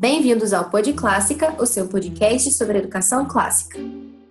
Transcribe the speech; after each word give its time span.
Bem-vindos 0.00 0.52
ao 0.52 0.70
Pod 0.70 0.92
Clássica, 0.92 1.56
o 1.60 1.66
seu 1.66 1.88
podcast 1.88 2.52
sobre 2.52 2.78
educação 2.78 3.26
clássica. 3.26 3.80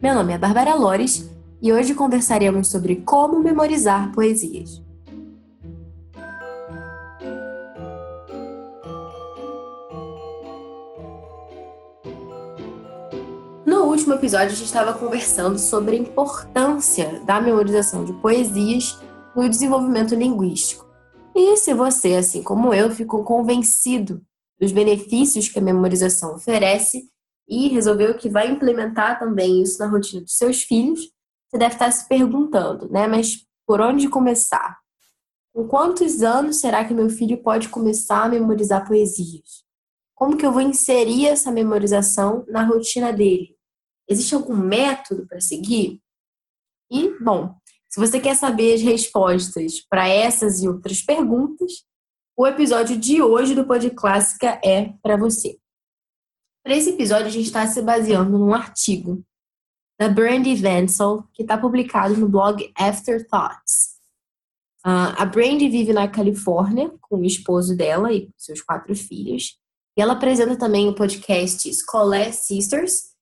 Meu 0.01 0.15
nome 0.15 0.31
é 0.31 0.37
Bárbara 0.37 0.73
Lores 0.73 1.29
e 1.61 1.73
hoje 1.73 1.93
conversaremos 1.93 2.69
sobre 2.69 2.95
como 3.05 3.41
memorizar 3.41 4.09
poesias. 4.13 4.81
No 13.65 13.87
último 13.87 14.13
episódio, 14.13 14.53
a 14.53 14.55
gente 14.55 14.63
estava 14.63 14.93
conversando 14.93 15.59
sobre 15.59 15.97
a 15.97 15.99
importância 15.99 17.19
da 17.25 17.41
memorização 17.41 18.05
de 18.05 18.13
poesias 18.13 18.97
no 19.35 19.49
desenvolvimento 19.49 20.15
linguístico. 20.15 20.87
E 21.35 21.57
se 21.57 21.73
você, 21.73 22.15
assim 22.15 22.41
como 22.41 22.73
eu, 22.73 22.89
ficou 22.89 23.25
convencido 23.25 24.21
dos 24.59 24.71
benefícios 24.71 25.49
que 25.49 25.59
a 25.59 25.61
memorização 25.61 26.35
oferece 26.35 27.09
e 27.47 27.69
resolveu 27.69 28.17
que 28.17 28.29
vai 28.29 28.49
implementar 28.49 29.19
também 29.19 29.61
isso 29.61 29.79
na 29.79 29.87
rotina 29.87 30.21
dos 30.21 30.35
seus 30.35 30.63
filhos, 30.63 31.11
você 31.49 31.57
deve 31.57 31.75
estar 31.75 31.91
se 31.91 32.07
perguntando, 32.07 32.89
né? 32.89 33.07
Mas 33.07 33.45
por 33.65 33.79
onde 33.79 34.09
começar? 34.09 34.77
Com 35.53 35.67
quantos 35.67 36.21
anos 36.21 36.57
será 36.57 36.85
que 36.85 36.93
meu 36.93 37.09
filho 37.09 37.41
pode 37.41 37.69
começar 37.69 38.25
a 38.25 38.29
memorizar 38.29 38.85
poesias? 38.85 39.65
Como 40.13 40.35
que 40.35 40.45
eu 40.45 40.51
vou 40.51 40.61
inserir 40.61 41.27
essa 41.27 41.51
memorização 41.51 42.45
na 42.47 42.63
rotina 42.63 43.13
dele? 43.13 43.55
Existe 44.09 44.35
algum 44.35 44.55
método 44.55 45.25
para 45.27 45.39
seguir? 45.39 46.01
E, 46.91 47.09
bom, 47.21 47.55
se 47.89 47.99
você 47.99 48.19
quer 48.19 48.35
saber 48.35 48.75
as 48.75 48.81
respostas 48.81 49.81
para 49.81 50.07
essas 50.07 50.61
e 50.61 50.67
outras 50.67 51.01
perguntas, 51.01 51.85
o 52.37 52.45
episódio 52.45 52.95
de 52.95 53.19
hoje 53.19 53.55
do 53.55 53.65
Pod 53.65 53.89
Clássica 53.89 54.61
é 54.63 54.93
para 55.01 55.17
você. 55.17 55.57
Para 56.63 56.75
esse 56.75 56.91
episódio, 56.91 57.25
a 57.25 57.31
gente 57.31 57.47
está 57.47 57.65
se 57.65 57.81
baseando 57.81 58.37
num 58.37 58.53
artigo 58.53 59.25
da 59.99 60.07
Brandy 60.07 60.53
Vansel, 60.53 61.23
que 61.33 61.41
está 61.41 61.57
publicado 61.57 62.15
no 62.15 62.29
blog 62.29 62.71
Afterthoughts. 62.77 63.97
Uh, 64.85 65.17
a 65.17 65.25
Brandy 65.25 65.67
vive 65.67 65.91
na 65.91 66.07
Califórnia 66.07 66.93
com 67.01 67.21
o 67.21 67.25
esposo 67.25 67.75
dela 67.75 68.13
e 68.13 68.29
seus 68.37 68.61
quatro 68.61 68.93
filhos. 68.93 69.57
E 69.97 70.01
ela 70.01 70.13
apresenta 70.13 70.55
também 70.55 70.87
o 70.87 70.93
podcast 70.93 71.67
Scholar 71.73 72.31
Sisters 72.31 73.15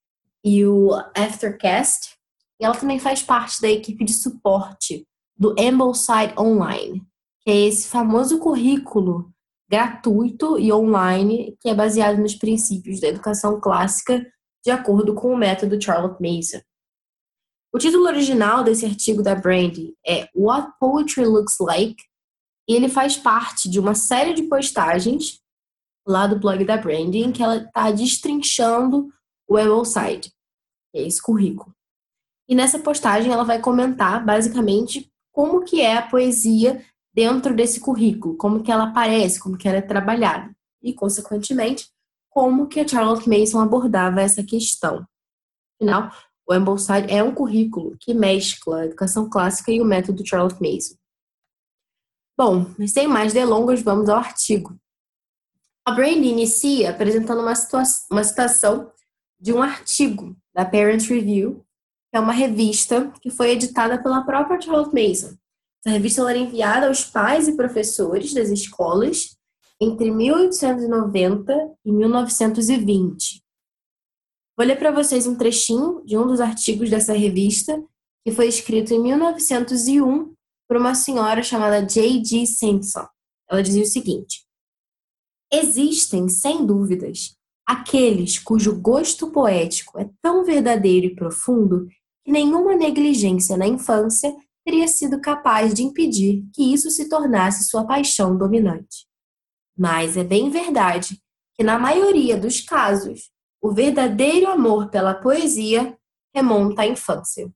e 0.43 0.65
o 0.65 0.91
Aftercast, 1.15 2.17
e 2.59 2.65
ela 2.65 2.75
também 2.75 2.99
faz 2.99 3.23
parte 3.23 3.61
da 3.61 3.69
equipe 3.69 4.03
de 4.03 4.13
suporte 4.13 5.07
do 5.37 5.55
Ambleside 5.57 6.37
Online, 6.37 7.01
é 7.45 7.55
esse 7.67 7.87
famoso 7.87 8.39
currículo 8.39 9.31
gratuito 9.69 10.59
e 10.59 10.71
online 10.71 11.57
que 11.59 11.69
é 11.69 11.75
baseado 11.75 12.17
nos 12.17 12.35
princípios 12.35 12.99
da 12.99 13.07
educação 13.07 13.59
clássica 13.59 14.25
de 14.63 14.71
acordo 14.71 15.13
com 15.13 15.33
o 15.33 15.37
método 15.37 15.81
Charlotte 15.81 16.21
Mason. 16.21 16.61
O 17.73 17.77
título 17.77 18.05
original 18.05 18.63
desse 18.63 18.85
artigo 18.85 19.21
da 19.21 19.35
Brandy 19.35 19.93
é 20.05 20.29
What 20.35 20.73
Poetry 20.79 21.25
Looks 21.25 21.57
Like, 21.59 22.01
e 22.67 22.73
ele 22.73 22.89
faz 22.89 23.17
parte 23.17 23.69
de 23.69 23.79
uma 23.79 23.93
série 23.93 24.33
de 24.33 24.43
postagens 24.43 25.39
lá 26.07 26.25
do 26.25 26.39
blog 26.39 26.63
da 26.63 26.77
Brandy 26.77 27.19
em 27.19 27.31
que 27.31 27.43
ela 27.43 27.57
está 27.57 27.91
destrinchando 27.91 29.09
o 29.47 29.57
Ambleside, 29.57 30.31
que 30.91 30.99
é 30.99 31.07
esse 31.07 31.21
currículo. 31.21 31.75
E 32.47 32.55
nessa 32.55 32.79
postagem 32.79 33.31
ela 33.31 33.43
vai 33.43 33.59
comentar 33.59 34.23
basicamente 34.23 35.11
como 35.31 35.63
que 35.63 35.81
é 35.81 35.97
a 35.97 36.07
poesia 36.07 36.83
dentro 37.15 37.55
desse 37.55 37.79
currículo, 37.79 38.35
como 38.35 38.61
que 38.61 38.69
ela 38.69 38.89
aparece, 38.89 39.39
como 39.39 39.57
que 39.57 39.67
ela 39.67 39.77
é 39.77 39.81
trabalhada 39.81 40.53
e, 40.83 40.93
consequentemente, 40.93 41.87
como 42.29 42.67
que 42.67 42.81
a 42.81 42.87
Charlotte 42.87 43.29
Mason 43.29 43.61
abordava 43.61 44.21
essa 44.21 44.43
questão. 44.43 45.07
Afinal, 45.75 46.11
o 46.45 46.53
Ambleside 46.53 47.09
é 47.09 47.23
um 47.23 47.33
currículo 47.33 47.95
que 47.99 48.13
mescla 48.13 48.81
a 48.81 48.85
educação 48.85 49.29
clássica 49.29 49.71
e 49.71 49.81
o 49.81 49.85
método 49.85 50.27
Charlotte 50.27 50.61
Mason. 50.61 50.95
Bom, 52.37 52.69
mas 52.77 52.91
sem 52.91 53.07
mais 53.07 53.31
delongas, 53.31 53.81
vamos 53.81 54.09
ao 54.09 54.17
artigo. 54.17 54.77
A 55.85 55.91
Brandy 55.91 56.27
inicia 56.27 56.89
apresentando 56.89 57.39
uma, 57.39 57.53
uma 58.11 58.23
citação 58.23 58.91
de 59.39 59.53
um 59.53 59.61
artigo 59.61 60.35
da 60.53 60.65
Parents 60.65 61.07
Review 61.07 61.65
é 62.11 62.19
uma 62.19 62.33
revista 62.33 63.11
que 63.21 63.29
foi 63.29 63.51
editada 63.51 64.01
pela 64.01 64.23
própria 64.23 64.59
Charlotte 64.59 64.93
Mason. 64.93 65.37
Essa 65.85 65.93
revista 65.93 66.27
era 66.27 66.39
enviada 66.39 66.87
aos 66.87 67.03
pais 67.03 67.47
e 67.47 67.55
professores 67.55 68.33
das 68.33 68.49
escolas 68.49 69.37
entre 69.79 70.09
1890 70.09 71.53
e 71.85 71.91
1920. 71.91 73.43
Vou 74.57 74.65
ler 74.65 74.79
para 74.79 74.89
vocês 74.89 75.27
um 75.27 75.35
trechinho 75.35 76.03
de 76.03 76.17
um 76.17 76.25
dos 76.25 76.39
artigos 76.39 76.89
dessa 76.89 77.13
revista, 77.13 77.83
que 78.25 78.33
foi 78.33 78.47
escrito 78.47 78.93
em 78.95 78.99
1901 78.99 80.33
por 80.67 80.77
uma 80.77 80.95
senhora 80.95 81.43
chamada 81.43 81.85
J.G. 81.85 82.47
Simpson. 82.47 83.05
Ela 83.47 83.61
dizia 83.61 83.83
o 83.83 83.87
seguinte: 83.87 84.43
Existem, 85.53 86.27
sem 86.29 86.65
dúvidas, 86.65 87.35
aqueles 87.63 88.39
cujo 88.39 88.81
gosto 88.81 89.29
poético 89.29 89.99
é 89.99 90.09
tão 90.19 90.43
verdadeiro 90.43 91.05
e 91.05 91.15
profundo 91.15 91.87
que 92.23 92.31
nenhuma 92.31 92.75
negligência 92.75 93.55
na 93.55 93.67
infância 93.67 94.35
teria 94.65 94.87
sido 94.87 95.21
capaz 95.21 95.73
de 95.73 95.83
impedir 95.83 96.43
que 96.51 96.73
isso 96.73 96.89
se 96.89 97.07
tornasse 97.07 97.69
sua 97.69 97.85
paixão 97.85 98.35
dominante. 98.35 99.07
Mas 99.77 100.17
é 100.17 100.23
bem 100.23 100.49
verdade 100.49 101.21
que, 101.53 101.63
na 101.63 101.77
maioria 101.77 102.35
dos 102.35 102.61
casos, 102.61 103.29
o 103.61 103.71
verdadeiro 103.71 104.49
amor 104.49 104.89
pela 104.89 105.13
poesia 105.13 105.95
remonta 106.33 106.81
à 106.81 106.87
infância. 106.87 107.49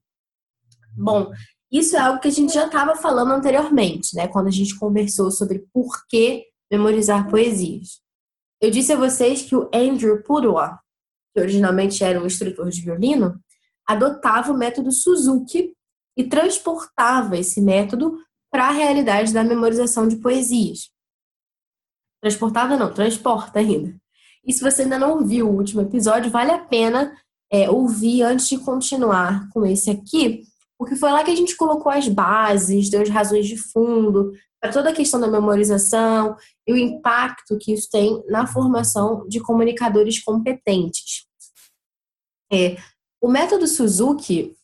Bom, 0.96 1.32
isso 1.70 1.96
é 1.96 2.00
algo 2.00 2.20
que 2.20 2.28
a 2.28 2.32
gente 2.32 2.52
já 2.52 2.66
estava 2.66 2.96
falando 2.96 3.32
anteriormente, 3.32 4.14
né? 4.14 4.28
Quando 4.28 4.48
a 4.48 4.52
gente 4.52 4.78
conversou 4.78 5.30
sobre 5.30 5.66
por 5.72 6.06
que 6.08 6.46
memorizar 6.70 7.28
poesias. 7.28 8.00
Eu 8.60 8.70
disse 8.70 8.92
a 8.92 8.96
vocês 8.96 9.42
que 9.42 9.56
o 9.56 9.68
Andrew 9.74 10.22
Purua, 10.22 10.78
que 11.34 11.40
originalmente 11.40 12.04
era 12.04 12.20
um 12.20 12.26
instrutor 12.26 12.68
de 12.68 12.82
violino, 12.82 13.40
adotava 13.86 14.52
o 14.52 14.56
método 14.56 14.92
Suzuki 14.92 15.74
e 16.16 16.24
transportava 16.24 17.38
esse 17.38 17.60
método 17.60 18.18
para 18.50 18.68
a 18.68 18.72
realidade 18.72 19.32
da 19.32 19.44
memorização 19.44 20.08
de 20.08 20.16
poesias. 20.16 20.90
Transportava 22.20 22.76
não, 22.76 22.92
transporta 22.92 23.60
ainda. 23.60 23.96
E 24.44 24.52
se 24.52 24.60
você 24.60 24.82
ainda 24.82 24.98
não 24.98 25.12
ouviu 25.12 25.48
o 25.48 25.56
último 25.56 25.82
episódio, 25.82 26.30
vale 26.30 26.50
a 26.50 26.58
pena 26.58 27.16
é, 27.50 27.70
ouvir 27.70 28.22
antes 28.22 28.48
de 28.48 28.58
continuar 28.58 29.48
com 29.50 29.64
esse 29.64 29.90
aqui, 29.90 30.42
porque 30.78 30.96
foi 30.96 31.10
lá 31.10 31.22
que 31.22 31.30
a 31.30 31.36
gente 31.36 31.56
colocou 31.56 31.90
as 31.92 32.08
bases, 32.08 32.88
deu 32.88 33.02
as 33.02 33.08
razões 33.08 33.46
de 33.46 33.56
fundo 33.56 34.32
para 34.60 34.72
toda 34.72 34.90
a 34.90 34.94
questão 34.94 35.20
da 35.20 35.28
memorização 35.28 36.36
e 36.66 36.72
o 36.72 36.76
impacto 36.76 37.58
que 37.58 37.72
isso 37.72 37.88
tem 37.90 38.22
na 38.28 38.46
formação 38.46 39.26
de 39.26 39.40
comunicadores 39.40 40.22
competentes. 40.22 41.26
É, 42.52 42.76
o 43.22 43.28
método 43.28 43.66
Suzuki 43.66 44.54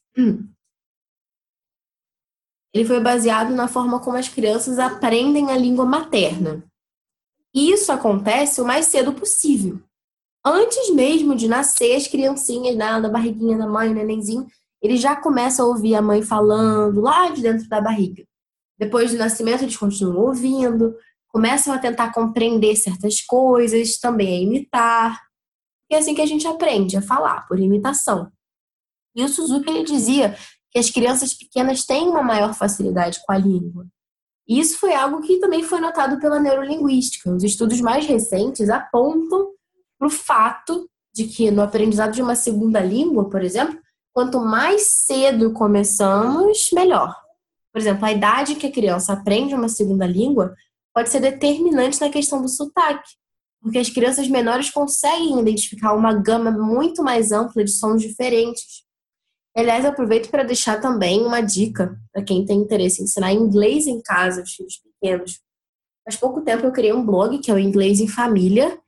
ele 2.77 2.85
foi 2.85 3.01
baseado 3.01 3.55
na 3.55 3.67
forma 3.67 3.99
como 4.01 4.19
as 4.19 4.29
crianças 4.29 4.79
aprendem 4.79 5.51
a 5.51 5.57
língua 5.57 5.87
materna. 5.87 6.63
E 7.55 7.73
isso 7.73 7.91
acontece 7.91 8.61
o 8.61 8.67
mais 8.67 8.85
cedo 8.85 9.15
possível. 9.15 9.81
Antes 10.45 10.91
mesmo 10.91 11.35
de 11.35 11.49
nascer, 11.49 11.97
as 11.97 12.07
criancinhas 12.07 12.77
né, 12.77 12.99
na 12.99 13.09
barriguinha 13.09 13.57
da 13.57 13.67
mãe, 13.67 13.89
o 13.89 13.95
nenenzinho, 13.95 14.47
eles 14.83 15.01
já 15.01 15.17
começam 15.17 15.65
a 15.65 15.69
ouvir 15.71 15.95
a 15.95 16.03
mãe 16.03 16.21
falando 16.21 17.01
lá 17.01 17.31
de 17.31 17.41
dentro 17.41 17.67
da 17.67 17.81
barriga. 17.81 18.23
Depois 18.79 19.11
do 19.11 19.17
nascimento, 19.17 19.63
eles 19.63 19.77
continuam 19.77 20.27
ouvindo, 20.27 20.95
começam 21.29 21.73
a 21.73 21.79
tentar 21.79 22.13
compreender 22.13 22.77
certas 22.77 23.23
coisas, 23.23 23.99
também 23.99 24.29
a 24.29 24.43
imitar. 24.43 25.23
E 25.91 25.95
é 25.95 25.99
assim 25.99 26.15
que 26.15 26.21
a 26.21 26.27
gente 26.27 26.47
aprende 26.47 26.95
a 26.99 27.03
falar, 27.03 27.49
por 27.49 27.59
imitação. 27.59 28.31
E 29.15 29.25
o 29.25 29.29
Suzuki 29.31 29.71
ele 29.71 29.83
dizia 29.83 30.37
que 30.77 30.81
as 30.81 30.91
crianças 30.91 31.33
pequenas 31.33 31.87
têm 31.87 32.07
uma 32.07 32.23
maior 32.23 32.53
facilidade 32.53 33.19
com 33.25 33.33
a 33.33 33.39
língua. 33.39 33.87
E 34.47 34.61
isso 34.61 34.79
foi 34.79 34.95
algo 34.95 35.23
que 35.23 35.39
também 35.39 35.63
foi 35.63 35.81
notado 35.81 36.21
pela 36.21 36.39
neurolinguística. 36.39 37.35
Os 37.35 37.43
estudos 37.43 37.81
mais 37.81 38.05
recentes 38.05 38.69
apontam 38.69 39.53
para 39.99 40.07
o 40.07 40.11
fato 40.11 40.87
de 41.15 41.25
que 41.25 41.51
no 41.51 41.63
aprendizado 41.63 42.13
de 42.13 42.21
uma 42.21 42.37
segunda 42.37 42.79
língua, 42.79 43.31
por 43.31 43.43
exemplo, 43.43 43.79
quanto 44.13 44.39
mais 44.39 44.83
cedo 45.07 45.51
começamos, 45.55 46.69
melhor. 46.75 47.17
Por 47.73 47.81
exemplo, 47.81 48.05
a 48.05 48.13
idade 48.13 48.57
que 48.57 48.67
a 48.67 48.73
criança 48.73 49.15
aprende 49.15 49.55
uma 49.55 49.71
segunda 49.71 50.07
língua 50.07 50.55
pode 50.95 51.09
ser 51.09 51.21
determinante 51.21 51.99
na 52.03 52.11
questão 52.11 52.43
do 52.43 52.51
sotaque, 52.51 53.13
porque 53.63 53.79
as 53.79 53.89
crianças 53.89 54.29
menores 54.29 54.69
conseguem 54.69 55.41
identificar 55.41 55.95
uma 55.95 56.13
gama 56.13 56.51
muito 56.51 57.03
mais 57.03 57.33
ampla 57.33 57.65
de 57.65 57.71
sons 57.71 58.03
diferentes. 58.03 58.85
Aliás, 59.57 59.87
aproveito 59.87 60.29
para 60.31 60.43
deixar 60.43 60.81
também 60.81 61.25
uma 61.25 61.41
dica 61.41 61.99
para 62.13 62.23
quem 62.23 62.45
tem 62.45 62.59
interesse 62.59 63.01
em 63.01 63.05
ensinar 63.05 63.33
inglês 63.33 63.87
em 63.87 64.03
casa, 64.03 64.43
os 64.43 64.53
filhos 64.53 64.79
pequenos. 64.79 65.41
Faz 66.05 66.17
pouco 66.17 66.43
tempo 66.43 66.67
eu 66.67 66.73
criei 66.73 66.93
um 66.93 67.05
blog 67.05 67.39
que 67.39 67.51
é 67.51 67.55
o 67.55 67.59
Inglês 67.59 67.99
em 67.99 68.07
Família, 68.07 68.79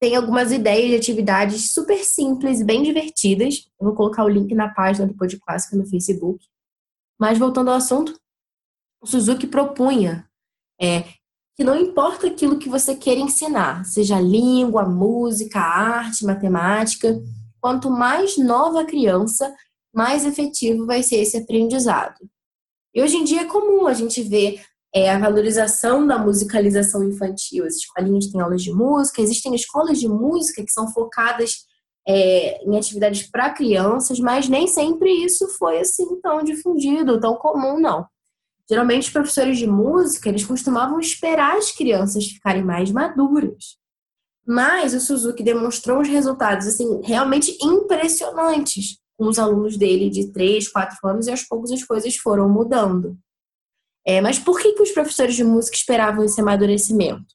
tem 0.00 0.14
algumas 0.14 0.52
ideias 0.52 0.90
de 0.90 0.96
atividades 0.96 1.72
super 1.72 2.04
simples 2.04 2.62
bem 2.62 2.82
divertidas. 2.82 3.68
Eu 3.80 3.86
vou 3.86 3.96
colocar 3.96 4.24
o 4.24 4.28
link 4.28 4.54
na 4.54 4.68
página 4.68 5.06
do 5.06 5.14
Pod 5.14 5.36
Clássica 5.40 5.76
no 5.76 5.86
Facebook. 5.86 6.44
Mas 7.18 7.36
voltando 7.36 7.70
ao 7.70 7.76
assunto, 7.76 8.16
o 9.02 9.06
Suzuki 9.06 9.46
propunha 9.46 10.28
é, 10.80 11.04
que 11.56 11.64
não 11.64 11.74
importa 11.74 12.28
aquilo 12.28 12.58
que 12.58 12.68
você 12.68 12.94
queira 12.94 13.20
ensinar, 13.20 13.84
seja 13.84 14.20
língua, 14.20 14.84
música, 14.84 15.58
arte, 15.58 16.24
matemática, 16.24 17.20
quanto 17.60 17.90
mais 17.90 18.38
nova 18.38 18.82
a 18.82 18.86
criança, 18.86 19.52
mais 19.94 20.24
efetivo 20.24 20.86
vai 20.86 21.02
ser 21.02 21.16
esse 21.16 21.36
aprendizado. 21.36 22.18
E 22.94 23.02
hoje 23.02 23.16
em 23.16 23.24
dia 23.24 23.42
é 23.42 23.44
comum 23.44 23.86
a 23.86 23.94
gente 23.94 24.22
ver 24.22 24.62
é, 24.94 25.10
a 25.10 25.18
valorização 25.18 26.06
da 26.06 26.18
musicalização 26.18 27.04
infantil. 27.04 27.66
As 27.66 27.76
escolinhas 27.76 28.26
têm 28.26 28.40
aulas 28.40 28.62
de 28.62 28.72
música, 28.72 29.22
existem 29.22 29.54
escolas 29.54 29.98
de 29.98 30.08
música 30.08 30.64
que 30.64 30.72
são 30.72 30.90
focadas 30.92 31.66
é, 32.06 32.64
em 32.64 32.76
atividades 32.76 33.22
para 33.30 33.50
crianças, 33.50 34.18
mas 34.18 34.48
nem 34.48 34.66
sempre 34.66 35.10
isso 35.24 35.46
foi 35.58 35.80
assim 35.80 36.20
tão 36.22 36.42
difundido, 36.42 37.20
tão 37.20 37.36
comum, 37.36 37.78
não. 37.78 38.06
Geralmente, 38.70 39.06
os 39.06 39.12
professores 39.12 39.58
de 39.58 39.66
música, 39.66 40.28
eles 40.28 40.44
costumavam 40.44 41.00
esperar 41.00 41.56
as 41.56 41.72
crianças 41.72 42.26
ficarem 42.26 42.62
mais 42.62 42.90
maduras. 42.90 43.76
Mas 44.46 44.94
o 44.94 45.00
Suzuki 45.00 45.42
demonstrou 45.42 46.00
uns 46.00 46.08
resultados, 46.08 46.66
assim, 46.66 47.00
realmente 47.02 47.56
impressionantes 47.62 48.98
com 49.18 49.26
os 49.26 49.38
alunos 49.38 49.76
dele 49.76 50.08
de 50.08 50.32
3, 50.32 50.68
4 50.68 50.96
anos 51.08 51.26
e 51.26 51.30
aos 51.30 51.42
poucos 51.42 51.72
as 51.72 51.82
coisas 51.82 52.16
foram 52.16 52.48
mudando. 52.48 53.18
É, 54.06 54.20
mas 54.20 54.38
por 54.38 54.60
que, 54.60 54.72
que 54.72 54.82
os 54.82 54.92
professores 54.92 55.34
de 55.34 55.44
música 55.44 55.76
esperavam 55.76 56.24
esse 56.24 56.40
amadurecimento? 56.40 57.34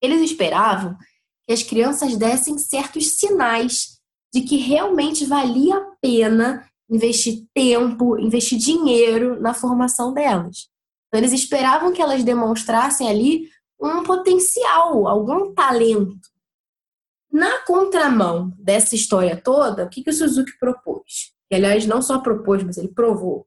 Eles 0.00 0.22
esperavam 0.22 0.96
que 1.46 1.52
as 1.52 1.62
crianças 1.62 2.16
dessem 2.16 2.56
certos 2.56 3.18
sinais 3.18 3.98
de 4.32 4.42
que 4.42 4.56
realmente 4.56 5.26
valia 5.26 5.76
a 5.76 5.96
pena 6.00 6.64
investir 6.88 7.44
tempo, 7.52 8.18
investir 8.18 8.58
dinheiro 8.58 9.40
na 9.40 9.52
formação 9.52 10.14
delas. 10.14 10.68
Então, 11.08 11.20
eles 11.20 11.32
esperavam 11.32 11.92
que 11.92 12.00
elas 12.00 12.22
demonstrassem 12.22 13.08
ali 13.08 13.48
um 13.80 14.02
potencial, 14.02 15.06
algum 15.08 15.52
talento. 15.52 16.28
Na 17.30 17.58
contramão 17.64 18.52
dessa 18.58 18.94
história 18.94 19.36
toda, 19.36 19.84
o 19.84 19.88
que, 19.88 20.02
que 20.02 20.10
o 20.10 20.12
Suzuki 20.12 20.58
propôs? 20.58 21.32
Que, 21.48 21.56
aliás, 21.56 21.86
não 21.86 22.00
só 22.00 22.18
propôs, 22.20 22.62
mas 22.62 22.78
ele 22.78 22.88
provou. 22.88 23.46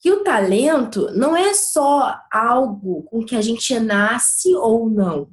Que 0.00 0.10
o 0.10 0.22
talento 0.22 1.10
não 1.16 1.34
é 1.34 1.54
só 1.54 2.20
algo 2.30 3.02
com 3.04 3.24
que 3.24 3.34
a 3.34 3.40
gente 3.40 3.78
nasce 3.80 4.54
ou 4.54 4.88
não. 4.90 5.30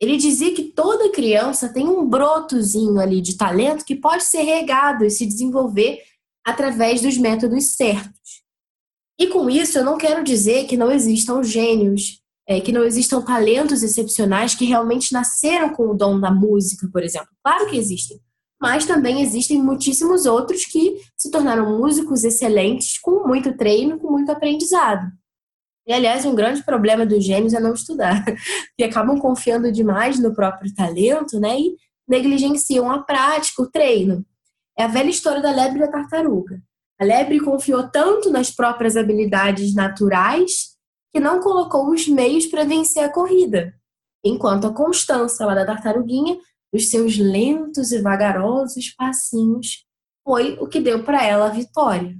Ele 0.00 0.16
dizia 0.16 0.54
que 0.54 0.64
toda 0.64 1.12
criança 1.12 1.72
tem 1.72 1.86
um 1.86 2.06
brotozinho 2.06 2.98
ali 2.98 3.20
de 3.20 3.36
talento 3.36 3.84
que 3.84 3.96
pode 3.96 4.24
ser 4.24 4.42
regado 4.42 5.04
e 5.04 5.10
se 5.10 5.26
desenvolver 5.26 6.02
através 6.44 7.00
dos 7.00 7.16
métodos 7.18 7.76
certos. 7.76 8.44
E 9.18 9.26
com 9.28 9.48
isso, 9.48 9.78
eu 9.78 9.84
não 9.84 9.96
quero 9.96 10.22
dizer 10.22 10.66
que 10.66 10.76
não 10.76 10.92
existam 10.92 11.42
gênios, 11.42 12.22
é, 12.48 12.60
que 12.60 12.72
não 12.72 12.84
existam 12.84 13.20
talentos 13.20 13.82
excepcionais 13.82 14.54
que 14.54 14.64
realmente 14.64 15.12
nasceram 15.12 15.70
com 15.70 15.88
o 15.88 15.94
dom 15.94 16.20
da 16.20 16.30
música, 16.30 16.88
por 16.92 17.02
exemplo. 17.02 17.28
Claro 17.42 17.68
que 17.68 17.76
existem. 17.76 18.20
Mas 18.60 18.86
também 18.86 19.20
existem 19.20 19.62
muitíssimos 19.62 20.24
outros 20.24 20.64
que 20.64 20.96
se 21.16 21.30
tornaram 21.30 21.78
músicos 21.78 22.24
excelentes 22.24 22.98
com 22.98 23.26
muito 23.26 23.56
treino, 23.56 23.98
com 23.98 24.10
muito 24.10 24.30
aprendizado. 24.30 25.10
E, 25.86 25.92
aliás, 25.92 26.24
um 26.24 26.34
grande 26.34 26.64
problema 26.64 27.04
dos 27.04 27.24
gênios 27.24 27.52
é 27.52 27.60
não 27.60 27.74
estudar, 27.74 28.24
que 28.76 28.84
acabam 28.84 29.18
confiando 29.18 29.70
demais 29.70 30.18
no 30.18 30.34
próprio 30.34 30.74
talento, 30.74 31.38
né? 31.38 31.60
E 31.60 31.76
negligenciam 32.08 32.90
a 32.90 33.02
prática, 33.02 33.62
o 33.62 33.70
treino. 33.70 34.24
É 34.78 34.84
a 34.84 34.88
velha 34.88 35.10
história 35.10 35.42
da 35.42 35.50
lebre 35.50 35.78
e 35.78 35.82
da 35.82 35.88
tartaruga. 35.88 36.60
A 37.00 37.04
lebre 37.04 37.40
confiou 37.40 37.88
tanto 37.88 38.30
nas 38.30 38.50
próprias 38.50 38.96
habilidades 38.96 39.74
naturais 39.74 40.75
que 41.16 41.20
não 41.20 41.40
colocou 41.40 41.88
os 41.88 42.06
meios 42.06 42.44
para 42.44 42.62
vencer 42.62 43.02
a 43.02 43.10
corrida, 43.10 43.74
enquanto 44.22 44.66
a 44.66 44.74
constância 44.74 45.46
lá 45.46 45.54
da 45.54 45.64
tartaruguinha, 45.64 46.38
os 46.70 46.90
seus 46.90 47.16
lentos 47.16 47.90
e 47.90 48.02
vagarosos 48.02 48.90
passinhos, 48.90 49.86
foi 50.22 50.58
o 50.60 50.66
que 50.66 50.78
deu 50.78 51.02
para 51.04 51.24
ela 51.24 51.46
a 51.46 51.50
vitória. 51.50 52.14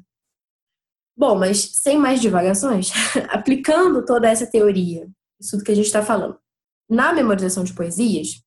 Bom, 1.15 1.37
mas 1.37 1.59
sem 1.83 1.99
mais 1.99 2.23
divagações, 2.23 2.91
aplicando 3.29 4.03
toda 4.03 4.31
essa 4.31 4.47
teoria, 4.47 5.07
isso 5.39 5.59
do 5.59 5.63
que 5.63 5.73
a 5.73 5.75
gente 5.75 5.85
está 5.85 6.03
falando, 6.03 6.39
na 6.89 7.13
memorização 7.13 7.65
de 7.65 7.75
poesias, 7.75 8.41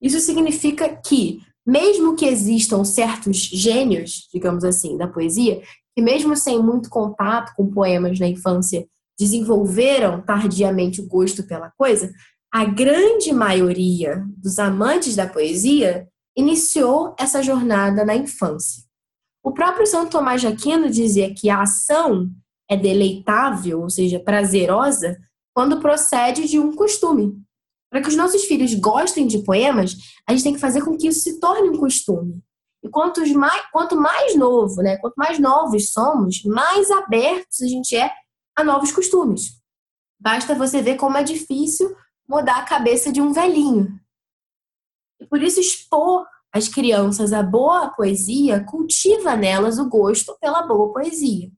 isso 0.00 0.20
significa 0.20 0.94
que, 0.94 1.40
mesmo 1.66 2.14
que 2.14 2.24
existam 2.24 2.84
certos 2.84 3.36
gênios, 3.38 4.28
digamos 4.32 4.62
assim, 4.62 4.96
da 4.96 5.08
poesia, 5.08 5.60
que 5.96 6.00
mesmo 6.00 6.36
sem 6.36 6.62
muito 6.62 6.88
contato 6.88 7.52
com 7.56 7.68
poemas 7.68 8.20
na 8.20 8.28
infância, 8.28 8.86
desenvolveram 9.18 10.20
tardiamente 10.22 11.00
o 11.00 11.06
gosto 11.06 11.42
pela 11.42 11.70
coisa, 11.70 12.12
a 12.52 12.64
grande 12.64 13.32
maioria 13.32 14.24
dos 14.36 14.58
amantes 14.58 15.16
da 15.16 15.26
poesia 15.26 16.08
iniciou 16.36 17.14
essa 17.18 17.42
jornada 17.42 18.04
na 18.04 18.14
infância. 18.14 18.84
O 19.42 19.52
próprio 19.52 19.86
São 19.86 20.06
Tomás 20.06 20.40
de 20.40 20.46
Aquino 20.46 20.88
dizia 20.88 21.34
que 21.34 21.50
a 21.50 21.62
ação 21.62 22.30
é 22.70 22.76
deleitável, 22.76 23.82
ou 23.82 23.90
seja, 23.90 24.20
prazerosa, 24.20 25.16
quando 25.54 25.80
procede 25.80 26.46
de 26.46 26.58
um 26.58 26.74
costume. 26.74 27.42
Para 27.90 28.02
que 28.02 28.08
os 28.08 28.16
nossos 28.16 28.44
filhos 28.44 28.74
gostem 28.74 29.26
de 29.26 29.42
poemas, 29.42 29.96
a 30.28 30.32
gente 30.32 30.44
tem 30.44 30.54
que 30.54 30.60
fazer 30.60 30.84
com 30.84 30.96
que 30.96 31.08
isso 31.08 31.20
se 31.20 31.40
torne 31.40 31.70
um 31.70 31.78
costume. 31.78 32.42
E 32.82 32.88
quanto 32.88 33.26
mais, 33.34 33.62
quanto 33.72 33.96
mais 33.96 34.36
novo, 34.36 34.82
né, 34.82 34.98
quanto 34.98 35.14
mais 35.16 35.38
novos 35.38 35.92
somos, 35.92 36.42
mais 36.44 36.90
abertos 36.90 37.62
a 37.62 37.66
gente 37.66 37.96
é 37.96 38.10
a 38.58 38.64
novos 38.64 38.90
costumes. 38.90 39.62
Basta 40.18 40.52
você 40.52 40.82
ver 40.82 40.96
como 40.96 41.16
é 41.16 41.22
difícil 41.22 41.96
mudar 42.28 42.56
a 42.56 42.64
cabeça 42.64 43.12
de 43.12 43.20
um 43.20 43.32
velhinho. 43.32 44.00
E 45.20 45.26
por 45.26 45.40
isso 45.40 45.60
expor 45.60 46.26
as 46.52 46.66
crianças 46.66 47.32
a 47.32 47.40
boa 47.40 47.90
poesia 47.90 48.64
cultiva 48.64 49.36
nelas 49.36 49.78
o 49.78 49.88
gosto 49.88 50.36
pela 50.40 50.62
boa 50.62 50.92
poesia. 50.92 51.52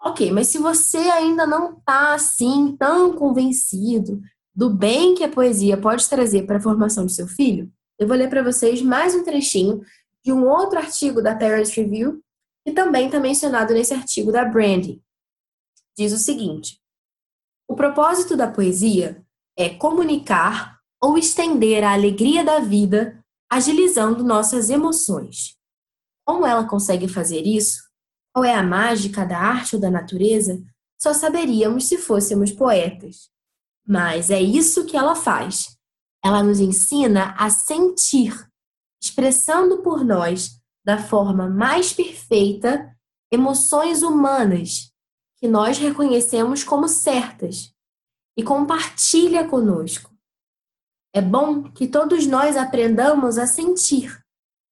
Ok, 0.00 0.30
mas 0.30 0.46
se 0.46 0.58
você 0.58 0.98
ainda 0.98 1.44
não 1.44 1.78
está 1.78 2.14
assim 2.14 2.76
tão 2.78 3.14
convencido 3.14 4.20
do 4.54 4.70
bem 4.70 5.16
que 5.16 5.24
a 5.24 5.28
poesia 5.28 5.76
pode 5.76 6.08
trazer 6.08 6.46
para 6.46 6.58
a 6.58 6.62
formação 6.62 7.04
do 7.04 7.10
seu 7.10 7.26
filho, 7.26 7.68
eu 7.98 8.06
vou 8.06 8.16
ler 8.16 8.30
para 8.30 8.44
vocês 8.44 8.80
mais 8.80 9.12
um 9.12 9.24
trechinho 9.24 9.82
de 10.24 10.32
um 10.32 10.48
outro 10.48 10.78
artigo 10.78 11.20
da 11.20 11.34
Parents 11.34 11.74
Review, 11.74 12.22
que 12.64 12.72
também 12.72 13.06
está 13.06 13.18
mencionado 13.18 13.74
nesse 13.74 13.92
artigo 13.92 14.30
da 14.30 14.44
Brandy, 14.44 15.02
diz 15.96 16.12
o 16.12 16.18
seguinte: 16.18 16.80
O 17.68 17.74
propósito 17.74 18.36
da 18.36 18.50
poesia 18.50 19.24
é 19.56 19.70
comunicar 19.70 20.78
ou 21.00 21.18
estender 21.18 21.84
a 21.84 21.92
alegria 21.92 22.44
da 22.44 22.60
vida, 22.60 23.22
agilizando 23.50 24.24
nossas 24.24 24.70
emoções. 24.70 25.56
Como 26.26 26.46
ela 26.46 26.66
consegue 26.66 27.06
fazer 27.06 27.42
isso? 27.42 27.82
Qual 28.32 28.44
é 28.44 28.54
a 28.54 28.62
mágica 28.62 29.24
da 29.24 29.38
arte 29.38 29.76
ou 29.76 29.80
da 29.80 29.90
natureza? 29.90 30.60
Só 31.00 31.12
saberíamos 31.12 31.86
se 31.86 31.98
fôssemos 31.98 32.50
poetas. 32.50 33.30
Mas 33.86 34.30
é 34.30 34.40
isso 34.40 34.86
que 34.86 34.96
ela 34.96 35.14
faz. 35.14 35.76
Ela 36.24 36.42
nos 36.42 36.58
ensina 36.58 37.34
a 37.38 37.50
sentir, 37.50 38.32
expressando 39.00 39.82
por 39.82 40.02
nós, 40.02 40.58
da 40.82 40.96
forma 40.96 41.48
mais 41.48 41.92
perfeita, 41.92 42.96
emoções 43.30 44.02
humanas 44.02 44.93
que 45.44 45.48
nós 45.48 45.76
reconhecemos 45.76 46.64
como 46.64 46.88
certas 46.88 47.70
e 48.34 48.42
compartilha 48.42 49.46
conosco. 49.46 50.10
É 51.14 51.20
bom 51.20 51.64
que 51.64 51.86
todos 51.86 52.26
nós 52.26 52.56
aprendamos 52.56 53.36
a 53.36 53.46
sentir. 53.46 54.24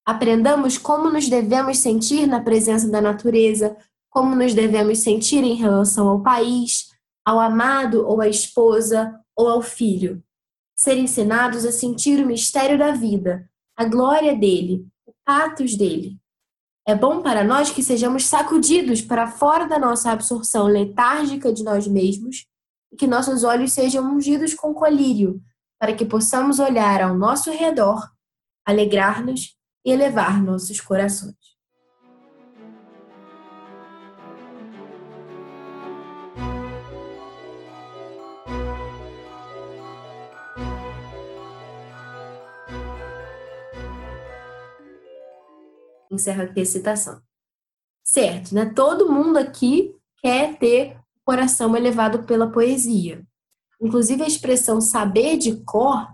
Aprendamos 0.03 0.79
como 0.79 1.11
nos 1.11 1.29
devemos 1.29 1.77
sentir 1.77 2.25
na 2.25 2.41
presença 2.41 2.89
da 2.89 2.99
natureza, 2.99 3.77
como 4.09 4.35
nos 4.35 4.55
devemos 4.55 4.97
sentir 4.97 5.43
em 5.43 5.53
relação 5.53 6.07
ao 6.07 6.23
país, 6.23 6.89
ao 7.23 7.39
amado 7.39 8.07
ou 8.07 8.19
à 8.19 8.27
esposa 8.27 9.13
ou 9.37 9.47
ao 9.47 9.61
filho. 9.61 10.23
Ser 10.75 10.97
ensinados 10.97 11.65
a 11.65 11.71
sentir 11.71 12.19
o 12.19 12.25
mistério 12.25 12.79
da 12.79 12.93
vida, 12.93 13.47
a 13.77 13.85
glória 13.85 14.35
dele, 14.35 14.87
o 15.05 15.13
patos 15.23 15.77
dele, 15.77 16.17
é 16.85 16.93
bom 16.93 17.21
para 17.21 17.43
nós 17.43 17.71
que 17.71 17.81
sejamos 17.81 18.25
sacudidos 18.25 19.01
para 19.01 19.27
fora 19.27 19.65
da 19.67 19.79
nossa 19.79 20.11
absorção 20.11 20.65
letárgica 20.67 21.53
de 21.53 21.63
nós 21.63 21.87
mesmos 21.87 22.45
e 22.91 22.97
que 22.97 23.07
nossos 23.07 23.43
olhos 23.43 23.71
sejam 23.71 24.13
ungidos 24.13 24.53
com 24.53 24.73
colírio, 24.73 25.41
para 25.79 25.93
que 25.93 26.05
possamos 26.05 26.59
olhar 26.59 27.01
ao 27.01 27.15
nosso 27.15 27.51
redor, 27.51 28.11
alegrar-nos 28.65 29.55
e 29.85 29.91
elevar 29.91 30.43
nossos 30.43 30.81
corações. 30.81 31.52
Encerra 46.13 46.43
aqui 46.43 46.61
a 46.61 46.65
citação. 46.65 47.21
Certo, 48.05 48.53
né? 48.53 48.71
Todo 48.73 49.11
mundo 49.11 49.37
aqui 49.37 49.95
quer 50.21 50.57
ter 50.57 50.97
o 51.15 51.21
coração 51.25 51.75
elevado 51.75 52.23
pela 52.23 52.51
poesia. 52.51 53.25
Inclusive 53.81 54.23
a 54.23 54.27
expressão 54.27 54.79
saber 54.79 55.37
de 55.37 55.57
cor, 55.63 56.07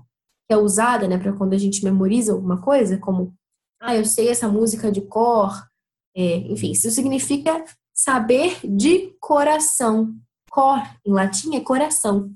que 0.48 0.54
é 0.54 0.58
usada, 0.58 1.08
né, 1.08 1.18
para 1.18 1.34
quando 1.34 1.54
a 1.54 1.58
gente 1.58 1.84
memoriza 1.84 2.32
alguma 2.32 2.62
coisa, 2.62 2.98
como 2.98 3.36
ah, 3.80 3.96
eu 3.96 4.06
sei 4.06 4.30
essa 4.30 4.48
música 4.48 4.92
de 4.92 5.02
cor, 5.02 5.52
é, 6.16 6.38
enfim, 6.38 6.72
isso 6.72 6.90
significa 6.90 7.64
saber 7.94 8.60
de 8.64 9.16
coração. 9.20 10.16
Cor, 10.50 10.82
em 11.06 11.12
latim, 11.12 11.56
é 11.56 11.60
coração. 11.60 12.34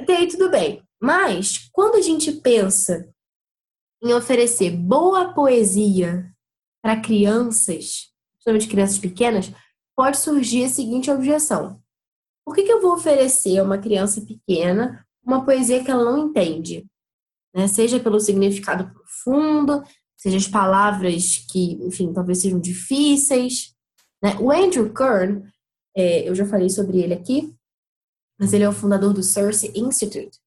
Até 0.00 0.16
aí 0.16 0.28
tudo 0.28 0.50
bem. 0.50 0.82
Mas, 1.00 1.68
quando 1.72 1.96
a 1.96 2.00
gente 2.00 2.32
pensa 2.32 3.12
em 4.02 4.14
oferecer 4.14 4.70
boa 4.70 5.34
poesia 5.34 6.29
para 6.82 7.00
crianças, 7.00 8.10
principalmente 8.34 8.68
crianças 8.68 8.98
pequenas, 8.98 9.52
pode 9.96 10.18
surgir 10.18 10.64
a 10.64 10.68
seguinte 10.68 11.10
objeção: 11.10 11.80
por 12.44 12.54
que, 12.54 12.62
que 12.62 12.72
eu 12.72 12.80
vou 12.80 12.94
oferecer 12.94 13.58
a 13.58 13.62
uma 13.62 13.78
criança 13.78 14.20
pequena 14.20 15.06
uma 15.22 15.44
poesia 15.44 15.84
que 15.84 15.90
ela 15.90 16.04
não 16.04 16.28
entende? 16.28 16.86
Né? 17.54 17.68
Seja 17.68 18.00
pelo 18.00 18.18
significado 18.18 18.90
profundo, 18.92 19.82
seja 20.16 20.36
as 20.36 20.48
palavras 20.48 21.44
que, 21.50 21.74
enfim, 21.82 22.12
talvez 22.12 22.40
sejam 22.40 22.60
difíceis. 22.60 23.74
Né? 24.22 24.36
O 24.40 24.50
Andrew 24.50 24.92
Kern, 24.92 25.42
é, 25.96 26.28
eu 26.28 26.34
já 26.34 26.46
falei 26.46 26.68
sobre 26.68 27.00
ele 27.00 27.14
aqui, 27.14 27.54
mas 28.38 28.52
ele 28.52 28.64
é 28.64 28.68
o 28.68 28.72
fundador 28.72 29.12
do 29.12 29.22
Cersei 29.22 29.72
Institute. 29.74 30.38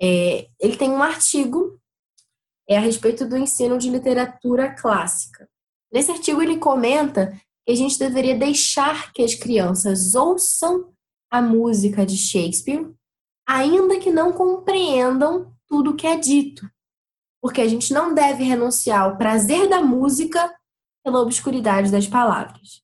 É, 0.00 0.48
ele 0.58 0.76
tem 0.76 0.90
um 0.90 1.02
artigo 1.02 1.80
é, 2.68 2.76
a 2.76 2.80
respeito 2.80 3.26
do 3.26 3.36
ensino 3.36 3.78
de 3.78 3.90
literatura 3.90 4.74
clássica. 4.74 5.48
Nesse 5.92 6.10
artigo 6.10 6.40
ele 6.40 6.58
comenta 6.58 7.32
que 7.66 7.72
a 7.72 7.74
gente 7.74 7.98
deveria 7.98 8.36
deixar 8.36 9.12
que 9.12 9.22
as 9.22 9.34
crianças 9.34 10.14
ouçam 10.14 10.92
a 11.30 11.40
música 11.40 12.04
de 12.04 12.16
Shakespeare, 12.16 12.92
ainda 13.46 13.98
que 13.98 14.10
não 14.10 14.32
compreendam 14.32 15.52
tudo 15.68 15.90
o 15.90 15.96
que 15.96 16.06
é 16.06 16.16
dito. 16.16 16.68
Porque 17.42 17.60
a 17.60 17.68
gente 17.68 17.92
não 17.92 18.14
deve 18.14 18.44
renunciar 18.44 19.02
ao 19.02 19.16
prazer 19.16 19.68
da 19.68 19.80
música 19.80 20.54
pela 21.04 21.20
obscuridade 21.20 21.90
das 21.90 22.06
palavras. 22.06 22.82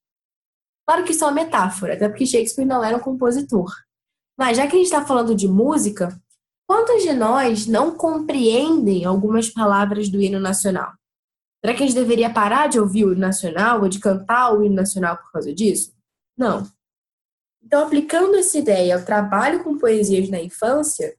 Claro 0.89 1.05
que 1.05 1.13
isso 1.13 1.25
é 1.25 1.27
uma 1.27 1.33
metáfora, 1.35 1.95
até 1.95 2.09
porque 2.09 2.25
Shakespeare 2.25 2.65
não 2.65 2.83
era 2.83 2.97
um 2.97 3.01
compositor. 3.01 3.71
Mas 4.39 4.57
já 4.57 4.67
que 4.67 4.75
a 4.75 4.79
gente 4.79 4.87
está 4.87 5.05
falando 5.05 5.35
de 5.35 5.49
música, 5.49 6.17
quantos 6.69 7.03
de 7.03 7.13
nós 7.13 7.67
não 7.67 7.97
compreendem 7.97 9.05
algumas 9.05 9.49
palavras 9.49 10.09
do 10.09 10.21
hino 10.21 10.39
nacional? 10.39 10.93
Será 11.67 11.77
que 11.77 11.83
a 11.83 11.87
gente 11.89 11.97
deveria 11.97 12.33
parar 12.33 12.69
de 12.69 12.79
ouvir 12.79 13.05
o 13.05 13.11
hino 13.11 13.21
nacional 13.21 13.83
ou 13.83 13.89
de 13.89 13.99
cantar 13.99 14.53
o 14.53 14.63
hino 14.63 14.77
nacional 14.77 15.17
por 15.17 15.33
causa 15.33 15.53
disso? 15.53 15.93
Não. 16.39 16.65
Então, 17.61 17.85
aplicando 17.85 18.37
essa 18.37 18.57
ideia 18.57 18.95
ao 18.95 19.05
trabalho 19.05 19.65
com 19.65 19.77
poesias 19.77 20.29
na 20.29 20.41
infância, 20.41 21.17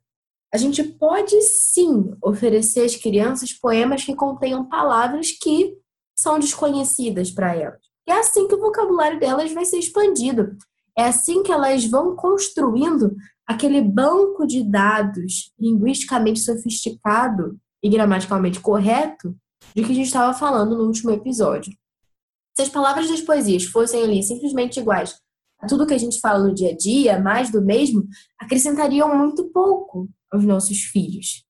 a 0.54 0.58
gente 0.58 0.82
pode 0.82 1.42
sim 1.42 2.16
oferecer 2.24 2.86
às 2.86 2.96
crianças 2.96 3.52
poemas 3.52 4.06
que 4.06 4.16
contenham 4.16 4.64
palavras 4.64 5.32
que 5.32 5.76
são 6.18 6.40
desconhecidas 6.40 7.30
para 7.30 7.54
elas. 7.54 7.82
É 8.08 8.14
assim 8.14 8.48
que 8.48 8.56
o 8.56 8.62
vocabulário 8.62 9.20
delas 9.20 9.52
vai 9.52 9.66
ser 9.66 9.80
expandido. 9.80 10.56
É 10.98 11.04
assim 11.04 11.44
que 11.44 11.52
elas 11.52 11.84
vão 11.84 12.16
construindo 12.16 13.18
aquele 13.46 13.82
banco 13.82 14.48
de 14.48 14.64
dados 14.64 15.52
linguisticamente 15.60 16.40
sofisticado 16.40 17.60
e 17.84 17.90
gramaticalmente 17.90 18.62
correto 18.62 19.36
de 19.76 19.84
que 19.84 19.92
a 19.92 19.96
gente 19.96 20.08
estava 20.08 20.34
falando 20.34 20.78
no 20.78 20.86
último 20.86 21.12
episódio. 21.12 21.74
Se 22.56 22.64
as 22.64 22.70
palavras 22.70 23.08
das 23.10 23.22
poesias 23.22 23.66
fossem 23.66 24.04
ali 24.04 24.24
simplesmente 24.24 24.80
iguais 24.80 25.16
a 25.60 25.68
tudo 25.68 25.88
que 25.88 25.94
a 25.94 25.98
gente 25.98 26.20
fala 26.20 26.40
no 26.40 26.54
dia 26.54 26.72
a 26.72 26.76
dia, 26.76 27.20
mais 27.20 27.52
do 27.52 27.62
mesmo, 27.62 28.08
acrescentariam 28.40 29.16
muito 29.18 29.46
pouco 29.52 30.08
aos 30.32 30.44
nossos 30.44 30.80
filhos. 30.80 31.46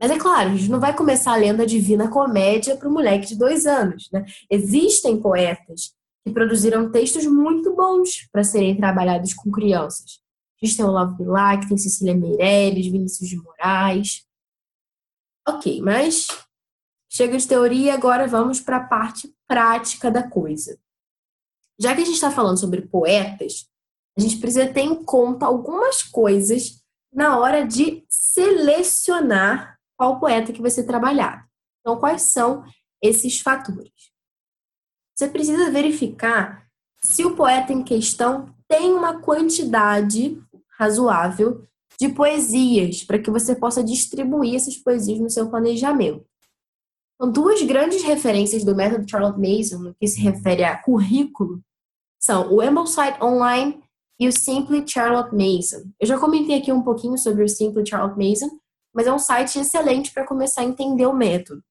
Mas 0.00 0.10
é 0.10 0.18
claro, 0.18 0.50
a 0.50 0.56
gente 0.56 0.70
não 0.70 0.80
vai 0.80 0.94
começar 0.96 1.32
a 1.32 1.36
lenda 1.36 1.66
Divina 1.66 2.08
Comédia 2.08 2.76
para 2.76 2.88
o 2.88 2.92
moleque 2.92 3.28
de 3.28 3.38
dois 3.38 3.66
anos. 3.66 4.08
Né? 4.12 4.24
Existem 4.50 5.20
poetas 5.20 5.92
que 6.24 6.32
produziram 6.32 6.90
textos 6.90 7.24
muito 7.26 7.74
bons 7.74 8.28
para 8.32 8.44
serem 8.44 8.76
trabalhados 8.76 9.34
com 9.34 9.50
crianças. 9.50 10.20
A 10.60 10.66
gente 10.66 10.76
tem 10.76 10.86
Olavo 10.86 11.16
Bilac, 11.16 11.68
tem 11.68 11.76
Cecília 11.76 12.14
Meirelles, 12.14 12.86
Vinícius 12.86 13.28
de 13.28 13.36
Moraes. 13.36 14.24
Ok, 15.48 15.80
mas 15.82 16.26
chega 17.12 17.36
de 17.36 17.46
teoria, 17.46 17.92
agora 17.92 18.26
vamos 18.26 18.58
para 18.58 18.78
a 18.78 18.84
parte 18.84 19.34
prática 19.46 20.10
da 20.10 20.26
coisa. 20.26 20.78
Já 21.78 21.94
que 21.94 22.00
a 22.00 22.04
gente 22.04 22.14
está 22.14 22.30
falando 22.30 22.58
sobre 22.58 22.80
poetas, 22.82 23.68
a 24.16 24.20
gente 24.20 24.38
precisa 24.38 24.72
ter 24.72 24.80
em 24.80 25.04
conta 25.04 25.44
algumas 25.44 26.02
coisas 26.02 26.82
na 27.12 27.38
hora 27.38 27.66
de 27.66 28.02
selecionar 28.08 29.78
qual 29.94 30.18
poeta 30.18 30.52
que 30.52 30.62
vai 30.62 30.70
ser 30.70 30.84
trabalhado. 30.84 31.44
Então, 31.80 31.98
quais 32.00 32.22
são 32.22 32.64
esses 33.02 33.40
fatores? 33.40 33.92
Você 35.14 35.28
precisa 35.28 35.70
verificar 35.70 36.66
se 37.04 37.26
o 37.26 37.36
poeta 37.36 37.74
em 37.74 37.82
questão 37.82 38.54
tem 38.66 38.92
uma 38.94 39.20
quantidade 39.20 40.42
razoável 40.78 41.66
de 42.00 42.08
poesias 42.08 43.04
para 43.04 43.18
que 43.18 43.30
você 43.30 43.54
possa 43.54 43.84
distribuir 43.84 44.54
essas 44.54 44.76
poesias 44.78 45.18
no 45.18 45.28
seu 45.28 45.50
planejamento. 45.50 46.31
Então, 47.22 47.30
duas 47.30 47.62
grandes 47.62 48.02
referências 48.02 48.64
do 48.64 48.74
método 48.74 49.08
Charlotte 49.08 49.38
Mason 49.38 49.78
no 49.78 49.94
que 49.94 50.08
se 50.08 50.20
refere 50.20 50.64
a 50.64 50.76
currículo 50.76 51.62
são 52.20 52.52
o 52.52 52.60
Ambleside 52.60 53.22
Online 53.22 53.80
e 54.18 54.26
o 54.26 54.32
Simply 54.32 54.84
Charlotte 54.84 55.32
Mason. 55.32 55.88
Eu 56.00 56.08
já 56.08 56.18
comentei 56.18 56.58
aqui 56.58 56.72
um 56.72 56.82
pouquinho 56.82 57.16
sobre 57.16 57.44
o 57.44 57.48
Simply 57.48 57.86
Charlotte 57.86 58.18
Mason, 58.18 58.58
mas 58.92 59.06
é 59.06 59.12
um 59.12 59.20
site 59.20 59.60
excelente 59.60 60.12
para 60.12 60.26
começar 60.26 60.62
a 60.62 60.64
entender 60.64 61.06
o 61.06 61.14
método. 61.14 61.62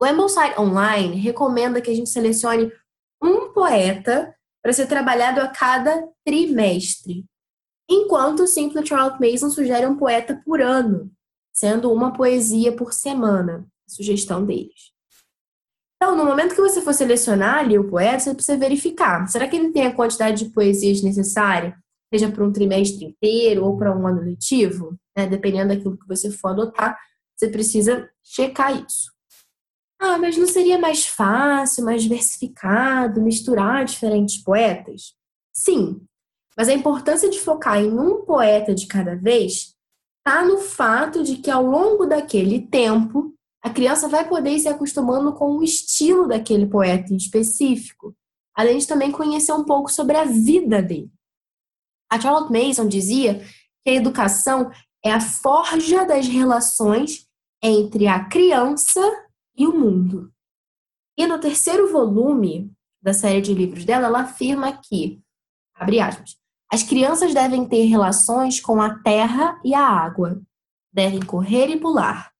O 0.00 0.04
Ambleside 0.04 0.54
Online 0.56 1.16
recomenda 1.16 1.80
que 1.80 1.90
a 1.90 1.94
gente 1.94 2.10
selecione 2.10 2.70
um 3.20 3.52
poeta 3.52 4.36
para 4.62 4.72
ser 4.72 4.86
trabalhado 4.86 5.40
a 5.40 5.48
cada 5.48 6.08
trimestre, 6.24 7.24
enquanto 7.90 8.44
o 8.44 8.46
Simple 8.46 8.86
Charlotte 8.86 9.20
Mason 9.20 9.50
sugere 9.50 9.84
um 9.84 9.96
poeta 9.96 10.40
por 10.44 10.60
ano, 10.60 11.10
sendo 11.52 11.92
uma 11.92 12.12
poesia 12.12 12.70
por 12.70 12.92
semana, 12.92 13.68
sugestão 13.86 14.44
deles. 14.44 14.92
Então, 15.96 16.16
no 16.16 16.24
momento 16.24 16.54
que 16.54 16.60
você 16.60 16.82
for 16.82 16.92
selecionar 16.92 17.60
ali 17.60 17.78
o 17.78 17.88
poeta, 17.88 18.20
você 18.20 18.34
precisa 18.34 18.58
verificar: 18.58 19.26
será 19.28 19.48
que 19.48 19.56
ele 19.56 19.72
tem 19.72 19.86
a 19.86 19.94
quantidade 19.94 20.44
de 20.44 20.50
poesias 20.50 21.02
necessária, 21.02 21.76
seja 22.12 22.30
para 22.30 22.44
um 22.44 22.52
trimestre 22.52 23.06
inteiro 23.06 23.64
ou 23.64 23.76
para 23.76 23.96
um 23.96 24.06
ano 24.06 24.20
letivo? 24.20 24.98
Né? 25.16 25.26
Dependendo 25.26 25.68
daquilo 25.68 25.96
que 25.96 26.06
você 26.06 26.30
for 26.30 26.48
adotar, 26.48 26.98
você 27.34 27.48
precisa 27.48 28.08
checar 28.22 28.84
isso. 28.84 29.12
Ah, 29.98 30.18
mas 30.18 30.36
não 30.36 30.46
seria 30.46 30.78
mais 30.78 31.06
fácil, 31.06 31.84
mais 31.84 32.02
diversificado, 32.02 33.22
misturar 33.22 33.84
diferentes 33.84 34.42
poetas? 34.42 35.14
Sim, 35.52 36.04
mas 36.56 36.68
a 36.68 36.74
importância 36.74 37.28
de 37.30 37.40
focar 37.40 37.78
em 37.78 37.90
um 37.90 38.24
poeta 38.24 38.74
de 38.74 38.86
cada 38.86 39.16
vez 39.16 39.74
está 40.18 40.44
no 40.44 40.58
fato 40.58 41.22
de 41.22 41.36
que 41.36 41.50
ao 41.50 41.64
longo 41.64 42.06
daquele 42.06 42.60
tempo 42.60 43.34
a 43.64 43.70
criança 43.70 44.06
vai 44.08 44.28
poder 44.28 44.50
ir 44.50 44.60
se 44.60 44.68
acostumando 44.68 45.32
com 45.32 45.56
o 45.56 45.64
estilo 45.64 46.28
daquele 46.28 46.66
poeta 46.66 47.14
em 47.14 47.16
específico, 47.16 48.14
além 48.54 48.76
de 48.76 48.86
também 48.86 49.10
conhecer 49.10 49.54
um 49.54 49.64
pouco 49.64 49.90
sobre 49.90 50.18
a 50.18 50.26
vida 50.26 50.82
dele. 50.82 51.10
A 52.12 52.20
Charlotte 52.20 52.52
Mason 52.52 52.86
dizia 52.86 53.38
que 53.82 53.88
a 53.90 53.94
educação 53.94 54.70
é 55.02 55.10
a 55.10 55.20
forja 55.20 56.04
das 56.04 56.28
relações 56.28 57.26
entre 57.62 58.06
a 58.06 58.26
criança 58.26 59.00
e 59.56 59.66
o 59.66 59.72
mundo. 59.72 60.30
E 61.16 61.26
no 61.26 61.40
terceiro 61.40 61.90
volume 61.90 62.70
da 63.00 63.14
série 63.14 63.40
de 63.40 63.54
livros 63.54 63.86
dela, 63.86 64.08
ela 64.08 64.20
afirma 64.20 64.76
que, 64.76 65.22
abre 65.74 66.00
aspas, 66.00 66.36
as 66.70 66.82
crianças 66.82 67.32
devem 67.32 67.66
ter 67.66 67.84
relações 67.84 68.60
com 68.60 68.82
a 68.82 68.98
terra 68.98 69.58
e 69.64 69.72
a 69.72 69.86
água, 69.86 70.42
devem 70.92 71.20
correr 71.20 71.68
e 71.68 71.80
pular, 71.80 72.33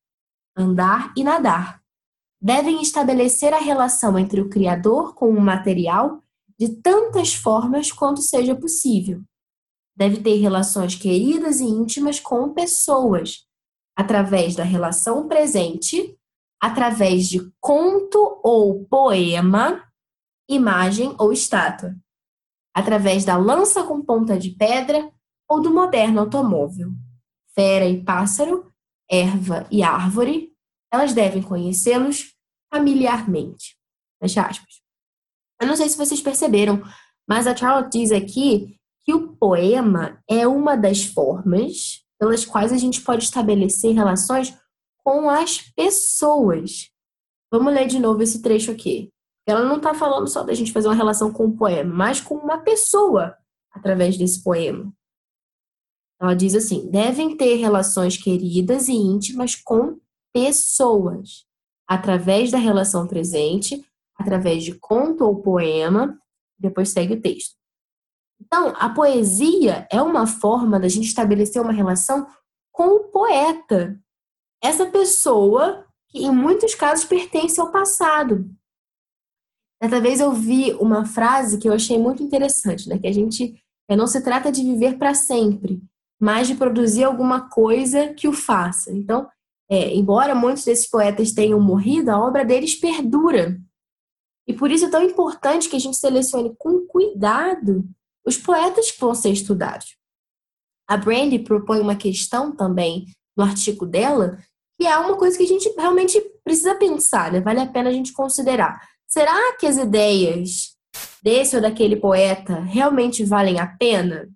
andar 0.56 1.12
e 1.16 1.24
nadar, 1.24 1.82
devem 2.40 2.82
estabelecer 2.82 3.52
a 3.52 3.58
relação 3.58 4.18
entre 4.18 4.40
o 4.40 4.48
Criador 4.48 5.14
com 5.14 5.30
o 5.30 5.40
material 5.40 6.22
de 6.58 6.68
tantas 6.76 7.34
formas 7.34 7.90
quanto 7.90 8.20
seja 8.20 8.54
possível. 8.54 9.22
Deve 9.96 10.20
ter 10.20 10.36
relações 10.36 10.94
queridas 10.94 11.60
e 11.60 11.64
íntimas 11.64 12.20
com 12.20 12.52
pessoas, 12.52 13.46
através 13.96 14.54
da 14.54 14.64
relação 14.64 15.28
presente 15.28 16.16
através 16.64 17.28
de 17.28 17.52
conto 17.60 18.40
ou 18.42 18.86
poema, 18.86 19.86
imagem 20.48 21.14
ou 21.18 21.30
estátua, 21.30 21.94
através 22.74 23.22
da 23.22 23.36
lança 23.36 23.82
com 23.82 24.00
ponta 24.00 24.38
de 24.38 24.48
pedra 24.48 25.12
ou 25.46 25.60
do 25.60 25.70
moderno 25.70 26.20
automóvel. 26.20 26.88
Fera 27.54 27.84
e 27.84 28.02
pássaro, 28.02 28.72
erva 29.10 29.66
e 29.70 29.82
árvore, 29.82 30.52
elas 30.92 31.12
devem 31.12 31.42
conhecê-los 31.42 32.34
familiarmente. 32.72 33.76
Fecha 34.20 34.42
aspas. 34.42 34.82
Eu 35.60 35.66
não 35.66 35.76
sei 35.76 35.88
se 35.88 35.96
vocês 35.96 36.20
perceberam, 36.20 36.82
mas 37.28 37.46
a 37.46 37.56
Charlotte 37.56 37.98
diz 37.98 38.12
aqui 38.12 38.78
que 39.04 39.12
o 39.12 39.36
poema 39.36 40.22
é 40.28 40.46
uma 40.46 40.76
das 40.76 41.04
formas 41.04 42.04
pelas 42.18 42.44
quais 42.44 42.72
a 42.72 42.78
gente 42.78 43.02
pode 43.02 43.24
estabelecer 43.24 43.94
relações 43.94 44.56
com 45.04 45.28
as 45.28 45.58
pessoas. 45.58 46.90
Vamos 47.52 47.72
ler 47.72 47.86
de 47.86 47.98
novo 47.98 48.22
esse 48.22 48.40
trecho 48.40 48.70
aqui. 48.70 49.12
Ela 49.46 49.64
não 49.64 49.76
está 49.76 49.92
falando 49.94 50.26
só 50.26 50.42
da 50.42 50.54
gente 50.54 50.72
fazer 50.72 50.88
uma 50.88 50.94
relação 50.94 51.32
com 51.32 51.46
o 51.46 51.56
poema, 51.56 51.94
mas 51.94 52.20
com 52.20 52.34
uma 52.34 52.58
pessoa 52.58 53.36
através 53.70 54.16
desse 54.16 54.42
poema. 54.42 54.90
Ela 56.20 56.34
diz 56.34 56.54
assim: 56.54 56.88
devem 56.90 57.36
ter 57.36 57.56
relações 57.56 58.16
queridas 58.16 58.88
e 58.88 58.92
íntimas 58.92 59.54
com 59.54 59.98
pessoas, 60.32 61.46
através 61.86 62.50
da 62.50 62.58
relação 62.58 63.06
presente, 63.06 63.84
através 64.16 64.64
de 64.64 64.74
conto 64.74 65.24
ou 65.24 65.42
poema. 65.42 66.18
Depois 66.58 66.90
segue 66.90 67.14
o 67.14 67.20
texto. 67.20 67.56
Então, 68.40 68.74
a 68.76 68.88
poesia 68.88 69.86
é 69.90 70.00
uma 70.00 70.26
forma 70.26 70.78
da 70.78 70.88
gente 70.88 71.06
estabelecer 71.06 71.60
uma 71.60 71.72
relação 71.72 72.26
com 72.72 72.96
o 72.96 73.04
poeta. 73.04 73.98
Essa 74.62 74.86
pessoa 74.86 75.86
que, 76.08 76.24
em 76.24 76.30
muitos 76.30 76.74
casos, 76.74 77.04
pertence 77.04 77.60
ao 77.60 77.70
passado. 77.70 78.50
Certa 79.82 80.00
vez 80.00 80.20
eu 80.20 80.32
vi 80.32 80.72
uma 80.74 81.04
frase 81.04 81.58
que 81.58 81.68
eu 81.68 81.72
achei 81.72 81.98
muito 81.98 82.22
interessante, 82.22 82.88
né? 82.88 82.98
Que 82.98 83.06
a 83.06 83.12
gente 83.12 83.54
não 83.90 84.06
se 84.06 84.22
trata 84.22 84.50
de 84.50 84.62
viver 84.62 84.96
para 84.96 85.12
sempre, 85.12 85.82
mas 86.24 86.48
de 86.48 86.54
produzir 86.54 87.04
alguma 87.04 87.50
coisa 87.50 88.14
que 88.14 88.26
o 88.26 88.32
faça. 88.32 88.90
Então, 88.90 89.28
é, 89.70 89.94
embora 89.94 90.34
muitos 90.34 90.64
desses 90.64 90.88
poetas 90.88 91.32
tenham 91.32 91.60
morrido, 91.60 92.10
a 92.10 92.18
obra 92.18 92.42
deles 92.46 92.74
perdura. 92.74 93.60
E 94.48 94.54
por 94.54 94.70
isso 94.70 94.86
é 94.86 94.90
tão 94.90 95.02
importante 95.02 95.68
que 95.68 95.76
a 95.76 95.78
gente 95.78 95.98
selecione 95.98 96.54
com 96.56 96.86
cuidado 96.86 97.84
os 98.26 98.38
poetas 98.38 98.90
que 98.90 98.98
vão 98.98 99.14
ser 99.14 99.32
estudados. 99.32 99.98
A 100.88 100.96
Brandy 100.96 101.40
propõe 101.40 101.78
uma 101.80 101.94
questão 101.94 102.56
também 102.56 103.04
no 103.36 103.44
artigo 103.44 103.84
dela, 103.84 104.38
que 104.80 104.86
é 104.86 104.96
uma 104.96 105.18
coisa 105.18 105.36
que 105.36 105.44
a 105.44 105.48
gente 105.48 105.68
realmente 105.76 106.18
precisa 106.42 106.74
pensar, 106.74 107.32
né? 107.32 107.42
vale 107.42 107.60
a 107.60 107.66
pena 107.66 107.90
a 107.90 107.92
gente 107.92 108.14
considerar. 108.14 108.80
Será 109.06 109.58
que 109.58 109.66
as 109.66 109.76
ideias 109.76 110.74
desse 111.22 111.54
ou 111.54 111.60
daquele 111.60 111.96
poeta 111.96 112.60
realmente 112.60 113.22
valem 113.22 113.60
a 113.60 113.66
pena? 113.66 114.26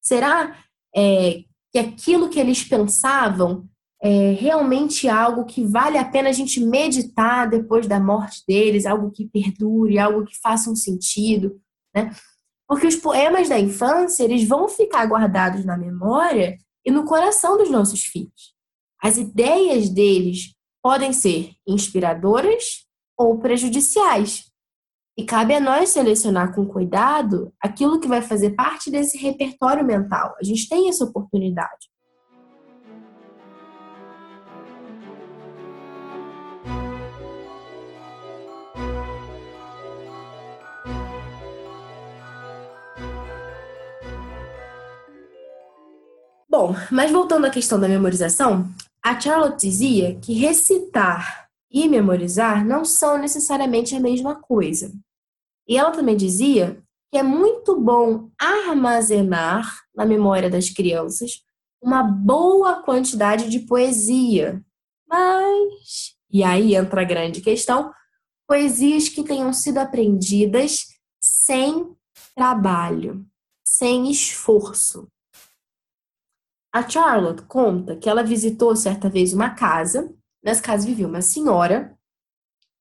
Será 0.00 0.56
é, 0.94 1.44
que 1.72 1.78
aquilo 1.78 2.28
que 2.28 2.38
eles 2.38 2.62
pensavam 2.62 3.68
é 4.02 4.32
realmente 4.32 5.08
algo 5.08 5.44
que 5.44 5.64
vale 5.64 5.96
a 5.96 6.04
pena 6.04 6.28
a 6.28 6.32
gente 6.32 6.60
meditar 6.60 7.48
depois 7.48 7.86
da 7.86 8.00
morte 8.00 8.42
deles, 8.46 8.84
algo 8.84 9.12
que 9.12 9.28
perdure, 9.28 9.98
algo 9.98 10.26
que 10.26 10.38
faça 10.40 10.68
um 10.68 10.74
sentido, 10.74 11.60
né? 11.94 12.10
Porque 12.66 12.86
os 12.86 12.96
poemas 12.96 13.48
da 13.48 13.60
infância, 13.60 14.24
eles 14.24 14.46
vão 14.48 14.68
ficar 14.68 15.06
guardados 15.06 15.64
na 15.64 15.76
memória 15.76 16.58
e 16.84 16.90
no 16.90 17.04
coração 17.04 17.56
dos 17.56 17.70
nossos 17.70 18.02
filhos. 18.04 18.54
As 19.00 19.18
ideias 19.18 19.88
deles 19.88 20.54
podem 20.82 21.12
ser 21.12 21.52
inspiradoras 21.66 22.86
ou 23.16 23.38
prejudiciais. 23.38 24.50
E 25.16 25.24
cabe 25.24 25.54
a 25.54 25.60
nós 25.60 25.90
selecionar 25.90 26.54
com 26.54 26.66
cuidado 26.66 27.52
aquilo 27.60 28.00
que 28.00 28.08
vai 28.08 28.22
fazer 28.22 28.50
parte 28.50 28.90
desse 28.90 29.18
repertório 29.18 29.84
mental. 29.84 30.34
A 30.40 30.44
gente 30.44 30.66
tem 30.68 30.88
essa 30.88 31.04
oportunidade. 31.04 31.92
Bom, 46.48 46.74
mas 46.90 47.10
voltando 47.10 47.46
à 47.46 47.50
questão 47.50 47.78
da 47.80 47.88
memorização, 47.88 48.68
a 49.02 49.18
Charlotte 49.18 49.60
dizia 49.60 50.14
que 50.20 50.32
recitar 50.32 51.41
e 51.72 51.88
memorizar 51.88 52.64
não 52.64 52.84
são 52.84 53.18
necessariamente 53.18 53.94
a 53.94 54.00
mesma 54.00 54.34
coisa. 54.34 54.92
E 55.66 55.76
ela 55.76 55.90
também 55.90 56.16
dizia 56.16 56.82
que 57.10 57.18
é 57.18 57.22
muito 57.22 57.80
bom 57.80 58.30
armazenar 58.38 59.66
na 59.94 60.04
memória 60.04 60.50
das 60.50 60.68
crianças 60.68 61.42
uma 61.80 62.02
boa 62.02 62.82
quantidade 62.82 63.48
de 63.48 63.60
poesia. 63.60 64.62
Mas, 65.08 66.14
e 66.30 66.42
aí 66.42 66.74
entra 66.74 67.02
a 67.02 67.04
grande 67.04 67.40
questão, 67.40 67.92
poesias 68.46 69.08
que 69.08 69.24
tenham 69.24 69.52
sido 69.52 69.78
aprendidas 69.78 70.86
sem 71.20 71.94
trabalho, 72.34 73.26
sem 73.64 74.10
esforço. 74.10 75.08
A 76.74 76.88
Charlotte 76.88 77.42
conta 77.42 77.96
que 77.96 78.08
ela 78.08 78.22
visitou 78.22 78.74
certa 78.74 79.10
vez 79.10 79.34
uma 79.34 79.50
casa, 79.50 80.10
nessa 80.42 80.62
casa 80.62 80.86
vivia 80.86 81.06
uma 81.06 81.22
senhora, 81.22 81.96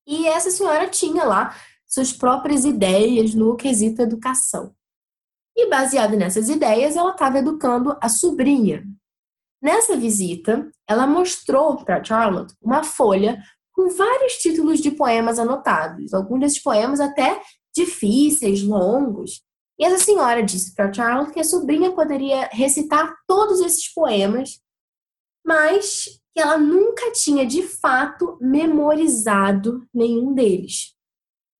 e 0.07 0.27
essa 0.27 0.49
senhora 0.49 0.89
tinha 0.89 1.23
lá 1.23 1.55
suas 1.87 2.11
próprias 2.11 2.65
ideias 2.65 3.33
no 3.33 3.55
quesito 3.55 4.01
educação. 4.01 4.73
E 5.55 5.69
baseada 5.69 6.15
nessas 6.15 6.49
ideias, 6.49 6.95
ela 6.95 7.11
estava 7.11 7.39
educando 7.39 7.97
a 8.01 8.09
sobrinha. 8.09 8.83
Nessa 9.61 9.95
visita, 9.95 10.71
ela 10.87 11.05
mostrou 11.05 11.83
para 11.83 12.03
Charlotte 12.03 12.55
uma 12.61 12.83
folha 12.83 13.41
com 13.73 13.89
vários 13.89 14.33
títulos 14.37 14.79
de 14.79 14.91
poemas 14.91 15.37
anotados, 15.37 16.13
alguns 16.13 16.39
desses 16.39 16.63
poemas 16.63 16.99
até 16.99 17.41
difíceis, 17.73 18.63
longos, 18.63 19.41
e 19.81 19.83
essa 19.83 19.97
senhora 19.97 20.43
disse 20.43 20.75
para 20.75 20.93
Charlotte 20.93 21.33
que 21.33 21.39
a 21.39 21.43
sobrinha 21.43 21.91
poderia 21.91 22.47
recitar 22.51 23.15
todos 23.27 23.59
esses 23.61 23.91
poemas, 23.91 24.61
mas 25.43 26.20
que 26.33 26.41
ela 26.41 26.57
nunca 26.57 27.11
tinha 27.11 27.45
de 27.45 27.63
fato 27.63 28.37
memorizado 28.39 29.87
nenhum 29.93 30.33
deles. 30.33 30.95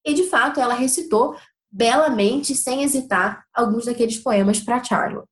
E 0.06 0.14
de 0.14 0.24
fato 0.24 0.60
ela 0.60 0.74
recitou 0.74 1.36
belamente, 1.70 2.56
sem 2.56 2.84
hesitar, 2.84 3.46
alguns 3.54 3.86
daqueles 3.86 4.18
poemas 4.18 4.60
para 4.60 4.84
Charlotte. 4.84 5.28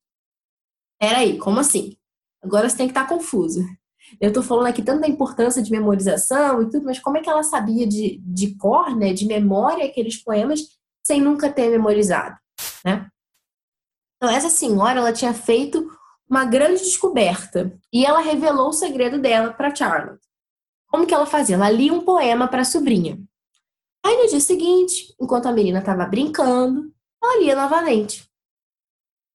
Peraí, 0.99 1.37
como 1.37 1.59
assim? 1.59 1.97
Agora 2.41 2.69
você 2.69 2.77
tem 2.77 2.87
que 2.87 2.91
estar 2.91 3.03
tá 3.03 3.09
confusa. 3.09 3.65
Eu 4.19 4.29
estou 4.29 4.43
falando 4.43 4.67
aqui 4.67 4.81
tanto 4.81 5.01
da 5.01 5.07
importância 5.07 5.61
de 5.61 5.71
memorização 5.71 6.61
e 6.61 6.69
tudo, 6.69 6.85
mas 6.85 6.99
como 6.99 7.17
é 7.17 7.21
que 7.21 7.29
ela 7.29 7.43
sabia 7.43 7.85
de, 7.85 8.19
de 8.25 8.55
cor, 8.55 8.95
né, 8.95 9.13
de 9.13 9.25
memória, 9.25 9.85
aqueles 9.85 10.17
poemas, 10.17 10.61
sem 11.03 11.21
nunca 11.21 11.51
ter 11.51 11.69
memorizado? 11.69 12.37
né? 12.83 13.09
Então, 14.17 14.33
essa 14.33 14.49
senhora, 14.49 14.99
ela 14.99 15.13
tinha 15.13 15.33
feito 15.33 15.89
uma 16.29 16.45
grande 16.45 16.83
descoberta 16.83 17.73
e 17.91 18.05
ela 18.05 18.19
revelou 18.19 18.69
o 18.69 18.73
segredo 18.73 19.19
dela 19.19 19.51
para 19.51 19.73
Charlotte. 19.75 20.21
Como 20.87 21.05
que 21.05 21.13
ela 21.13 21.25
fazia? 21.25 21.55
Ela 21.55 21.69
lia 21.71 21.91
um 21.91 22.01
poema 22.01 22.47
para 22.47 22.61
a 22.61 22.65
sobrinha. 22.65 23.19
Aí 24.05 24.15
no 24.15 24.27
dia 24.27 24.39
seguinte, 24.39 25.13
enquanto 25.19 25.47
a 25.47 25.51
menina 25.51 25.79
estava 25.79 26.05
brincando, 26.05 26.93
ela 27.21 27.39
lia 27.39 27.55
novamente. 27.55 28.29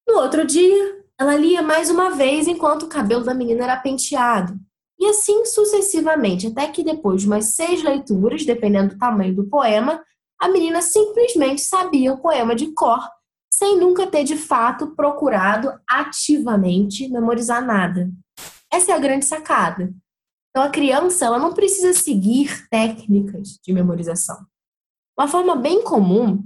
No 0.08 0.18
outro 0.18 0.46
dia, 0.46 1.04
ela 1.18 1.34
lia 1.36 1.62
mais 1.62 1.90
uma 1.90 2.10
vez 2.10 2.46
enquanto 2.46 2.84
o 2.84 2.88
cabelo 2.88 3.24
da 3.24 3.34
menina 3.34 3.64
era 3.64 3.76
penteado. 3.76 4.58
E 4.98 5.06
assim 5.06 5.44
sucessivamente, 5.44 6.46
até 6.46 6.68
que 6.68 6.84
depois 6.84 7.22
de 7.22 7.26
umas 7.26 7.54
seis 7.54 7.82
leituras, 7.82 8.44
dependendo 8.44 8.94
do 8.94 8.98
tamanho 8.98 9.34
do 9.34 9.44
poema, 9.48 10.02
a 10.40 10.48
menina 10.48 10.80
simplesmente 10.80 11.60
sabia 11.60 12.12
o 12.12 12.18
poema 12.18 12.54
de 12.54 12.72
cor 12.72 13.00
sem 13.56 13.78
nunca 13.78 14.06
ter 14.06 14.24
de 14.24 14.36
fato 14.36 14.88
procurado 14.96 15.72
ativamente 15.88 17.08
memorizar 17.08 17.64
nada. 17.64 18.10
Essa 18.72 18.92
é 18.92 18.94
a 18.94 18.98
grande 18.98 19.24
sacada. 19.24 19.94
Então 20.50 20.62
a 20.62 20.70
criança 20.70 21.24
ela 21.24 21.38
não 21.38 21.54
precisa 21.54 21.92
seguir 21.92 22.68
técnicas 22.68 23.60
de 23.64 23.72
memorização. 23.72 24.44
Uma 25.16 25.28
forma 25.28 25.54
bem 25.54 25.84
comum 25.84 26.42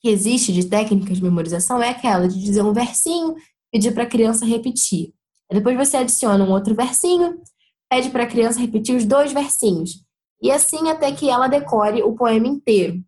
que 0.00 0.08
existe 0.08 0.52
de 0.52 0.68
técnicas 0.68 1.16
de 1.16 1.22
memorização 1.24 1.82
é 1.82 1.90
aquela 1.90 2.28
de 2.28 2.40
dizer 2.40 2.62
um 2.62 2.72
versinho, 2.72 3.34
pedir 3.72 3.92
para 3.92 4.04
a 4.04 4.08
criança 4.08 4.46
repetir. 4.46 5.12
Depois 5.50 5.76
você 5.76 5.96
adiciona 5.96 6.44
um 6.44 6.52
outro 6.52 6.72
versinho, 6.72 7.40
pede 7.90 8.10
para 8.10 8.22
a 8.22 8.28
criança 8.28 8.60
repetir 8.60 8.94
os 8.94 9.04
dois 9.04 9.32
versinhos. 9.32 10.04
E 10.40 10.52
assim 10.52 10.88
até 10.88 11.10
que 11.10 11.28
ela 11.28 11.48
decore 11.48 12.00
o 12.04 12.14
poema 12.14 12.46
inteiro. 12.46 13.02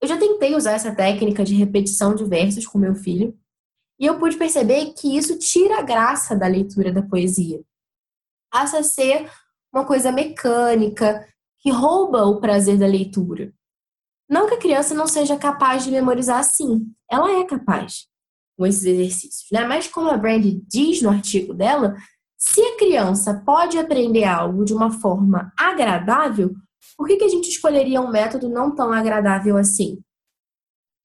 Eu 0.00 0.08
já 0.08 0.16
tentei 0.16 0.54
usar 0.54 0.72
essa 0.72 0.94
técnica 0.94 1.44
de 1.44 1.54
repetição 1.54 2.14
de 2.14 2.24
versos 2.24 2.66
com 2.66 2.78
meu 2.78 2.94
filho 2.94 3.38
e 3.98 4.06
eu 4.06 4.18
pude 4.18 4.36
perceber 4.36 4.94
que 4.94 5.16
isso 5.16 5.38
tira 5.38 5.78
a 5.78 5.82
graça 5.82 6.34
da 6.34 6.46
leitura 6.46 6.90
da 6.90 7.02
poesia. 7.02 7.62
Passa 8.50 8.78
a 8.78 8.82
ser 8.82 9.30
uma 9.72 9.84
coisa 9.84 10.10
mecânica 10.10 11.26
que 11.58 11.70
rouba 11.70 12.24
o 12.24 12.40
prazer 12.40 12.78
da 12.78 12.86
leitura. 12.86 13.52
Não 14.28 14.46
que 14.48 14.54
a 14.54 14.58
criança 14.58 14.94
não 14.94 15.06
seja 15.06 15.36
capaz 15.36 15.84
de 15.84 15.90
memorizar 15.90 16.38
assim, 16.38 16.86
ela 17.10 17.30
é 17.32 17.44
capaz 17.44 18.06
com 18.56 18.64
esses 18.66 18.84
exercícios, 18.84 19.50
né? 19.50 19.66
Mas 19.66 19.86
como 19.88 20.08
a 20.08 20.16
Brandy 20.16 20.62
diz 20.66 21.02
no 21.02 21.10
artigo 21.10 21.52
dela, 21.52 21.96
se 22.38 22.60
a 22.62 22.78
criança 22.78 23.42
pode 23.44 23.76
aprender 23.76 24.24
algo 24.24 24.64
de 24.64 24.72
uma 24.72 24.90
forma 24.90 25.52
agradável, 25.58 26.54
por 27.00 27.06
que, 27.06 27.16
que 27.16 27.24
a 27.24 27.28
gente 27.28 27.48
escolheria 27.48 27.98
um 27.98 28.10
método 28.10 28.46
não 28.46 28.74
tão 28.74 28.92
agradável 28.92 29.56
assim? 29.56 30.02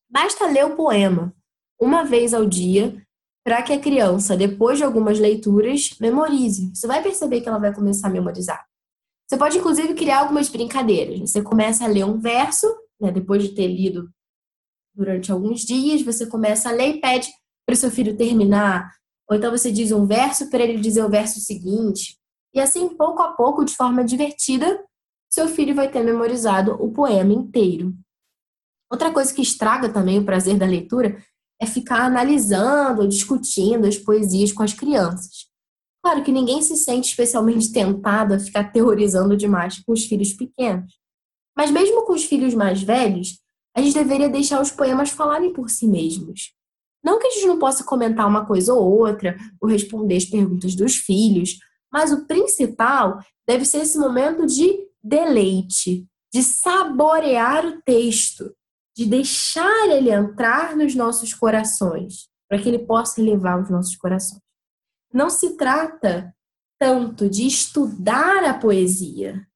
Basta 0.09 0.45
ler 0.45 0.65
o 0.65 0.75
poema 0.75 1.33
uma 1.79 2.03
vez 2.03 2.33
ao 2.33 2.45
dia 2.45 3.01
para 3.45 3.63
que 3.63 3.71
a 3.71 3.79
criança, 3.79 4.35
depois 4.35 4.77
de 4.77 4.83
algumas 4.83 5.17
leituras, 5.19 5.95
memorize. 6.01 6.69
Você 6.75 6.85
vai 6.85 7.01
perceber 7.01 7.39
que 7.39 7.47
ela 7.47 7.59
vai 7.59 7.73
começar 7.73 8.09
a 8.09 8.11
memorizar. 8.11 8.61
Você 9.25 9.37
pode, 9.37 9.57
inclusive, 9.57 9.93
criar 9.93 10.19
algumas 10.19 10.49
brincadeiras. 10.49 11.31
Você 11.31 11.41
começa 11.41 11.85
a 11.85 11.87
ler 11.87 12.03
um 12.03 12.19
verso, 12.19 12.67
né, 12.99 13.09
depois 13.09 13.41
de 13.41 13.55
ter 13.55 13.67
lido 13.67 14.09
durante 14.93 15.31
alguns 15.31 15.61
dias, 15.61 16.01
você 16.01 16.25
começa 16.25 16.67
a 16.67 16.73
ler 16.73 16.97
e 16.97 16.99
pede 16.99 17.29
para 17.65 17.73
o 17.73 17.77
seu 17.77 17.89
filho 17.89 18.17
terminar. 18.17 18.91
Ou 19.29 19.37
então 19.37 19.49
você 19.49 19.71
diz 19.71 19.93
um 19.93 20.05
verso 20.05 20.49
para 20.49 20.61
ele 20.61 20.77
dizer 20.77 21.05
o 21.05 21.09
verso 21.09 21.39
seguinte. 21.39 22.17
E 22.53 22.59
assim, 22.59 22.89
pouco 22.97 23.21
a 23.21 23.31
pouco, 23.31 23.63
de 23.63 23.73
forma 23.73 24.03
divertida, 24.03 24.83
seu 25.35 25.49
filho 25.49 25.75
vai 25.75 25.91
ter 25.91 26.01
memorizado 26.01 26.81
o 26.81 26.89
poema 26.93 27.33
inteiro. 27.33 27.93
Outra 28.89 29.11
coisa 29.11 29.33
que 29.33 29.41
estraga 29.41 29.89
também 29.89 30.17
o 30.17 30.23
prazer 30.23 30.57
da 30.57 30.65
leitura 30.65 31.21
é 31.61 31.65
ficar 31.65 32.05
analisando, 32.05 33.05
discutindo 33.05 33.85
as 33.85 33.97
poesias 33.97 34.53
com 34.53 34.63
as 34.63 34.71
crianças. 34.71 35.49
Claro 36.01 36.23
que 36.23 36.31
ninguém 36.31 36.61
se 36.61 36.77
sente 36.77 37.09
especialmente 37.09 37.69
tentado 37.69 38.33
a 38.33 38.39
ficar 38.39 38.71
teorizando 38.71 39.35
demais 39.35 39.77
com 39.79 39.91
os 39.91 40.05
filhos 40.05 40.31
pequenos. 40.31 40.93
Mas 41.57 41.69
mesmo 41.69 42.05
com 42.05 42.13
os 42.13 42.23
filhos 42.23 42.53
mais 42.53 42.81
velhos, 42.81 43.37
a 43.75 43.81
gente 43.81 43.93
deveria 43.93 44.29
deixar 44.29 44.61
os 44.61 44.71
poemas 44.71 45.09
falarem 45.09 45.51
por 45.51 45.69
si 45.69 45.85
mesmos. 45.85 46.53
Não 47.03 47.19
que 47.19 47.27
a 47.27 47.31
gente 47.31 47.47
não 47.47 47.59
possa 47.59 47.83
comentar 47.83 48.25
uma 48.25 48.45
coisa 48.45 48.73
ou 48.73 49.01
outra, 49.01 49.35
ou 49.59 49.67
responder 49.67 50.15
as 50.15 50.23
perguntas 50.23 50.75
dos 50.75 50.95
filhos, 50.95 51.59
mas 51.91 52.13
o 52.13 52.25
principal 52.25 53.19
deve 53.45 53.65
ser 53.65 53.79
esse 53.79 53.97
momento 53.97 54.45
de 54.45 54.85
deleite, 55.05 56.07
de 56.33 56.41
saborear 56.41 57.65
o 57.65 57.81
texto, 57.83 58.53
de 58.97 59.05
deixar 59.05 59.89
ele 59.89 60.09
entrar 60.09 60.75
nos 60.75 60.95
nossos 60.95 61.33
corações, 61.33 62.27
para 62.49 62.59
que 62.59 62.67
ele 62.67 62.79
possa 62.79 63.21
levar 63.21 63.61
os 63.61 63.69
nossos 63.69 63.95
corações. 63.95 64.41
Não 65.13 65.29
se 65.29 65.55
trata 65.55 66.33
tanto 66.79 67.29
de 67.29 67.45
estudar 67.45 68.43
a 68.43 68.53
poesia, 68.53 69.47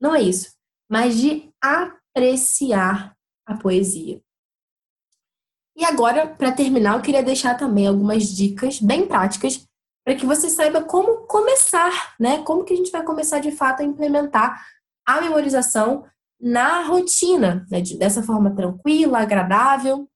não 0.00 0.14
é 0.14 0.22
isso, 0.22 0.52
mas 0.90 1.16
de 1.16 1.50
apreciar 1.60 3.16
a 3.46 3.56
poesia. 3.56 4.20
E 5.76 5.84
agora, 5.84 6.26
para 6.26 6.52
terminar, 6.52 6.96
eu 6.96 7.02
queria 7.02 7.22
deixar 7.22 7.56
também 7.56 7.86
algumas 7.86 8.28
dicas 8.28 8.80
bem 8.80 9.06
práticas 9.06 9.64
para 10.04 10.14
que 10.16 10.26
você 10.26 10.48
saiba 10.50 10.82
como 10.82 11.26
começar, 11.26 12.16
né? 12.18 12.42
Como 12.42 12.64
que 12.64 12.74
a 12.74 12.76
gente 12.76 12.90
vai 12.90 13.04
começar 13.04 13.38
de 13.38 13.52
fato 13.52 13.80
a 13.80 13.84
implementar 13.84 14.64
a 15.08 15.22
memorização 15.22 16.04
na 16.38 16.82
rotina, 16.82 17.66
né? 17.70 17.80
dessa 17.98 18.22
forma 18.22 18.54
tranquila, 18.54 19.20
agradável. 19.20 20.06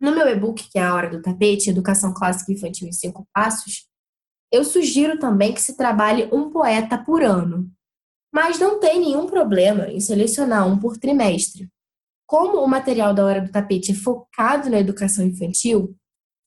No 0.00 0.14
meu 0.14 0.26
e-book, 0.26 0.66
que 0.70 0.78
é 0.78 0.82
a 0.82 0.94
Hora 0.94 1.10
do 1.10 1.20
Tapete, 1.20 1.68
Educação 1.68 2.14
Clássica 2.14 2.50
Infantil 2.50 2.88
em 2.88 2.92
Cinco 2.92 3.28
Passos, 3.34 3.86
eu 4.50 4.64
sugiro 4.64 5.18
também 5.18 5.52
que 5.52 5.60
se 5.60 5.76
trabalhe 5.76 6.26
um 6.32 6.50
poeta 6.50 6.96
por 6.96 7.22
ano. 7.22 7.70
Mas 8.32 8.58
não 8.58 8.80
tem 8.80 8.98
nenhum 8.98 9.26
problema 9.26 9.88
em 9.88 10.00
selecionar 10.00 10.66
um 10.66 10.78
por 10.78 10.96
trimestre. 10.96 11.68
Como 12.26 12.64
o 12.64 12.66
material 12.66 13.12
da 13.12 13.26
Hora 13.26 13.42
do 13.42 13.52
Tapete 13.52 13.92
é 13.92 13.94
focado 13.94 14.70
na 14.70 14.80
educação 14.80 15.24
infantil, 15.26 15.94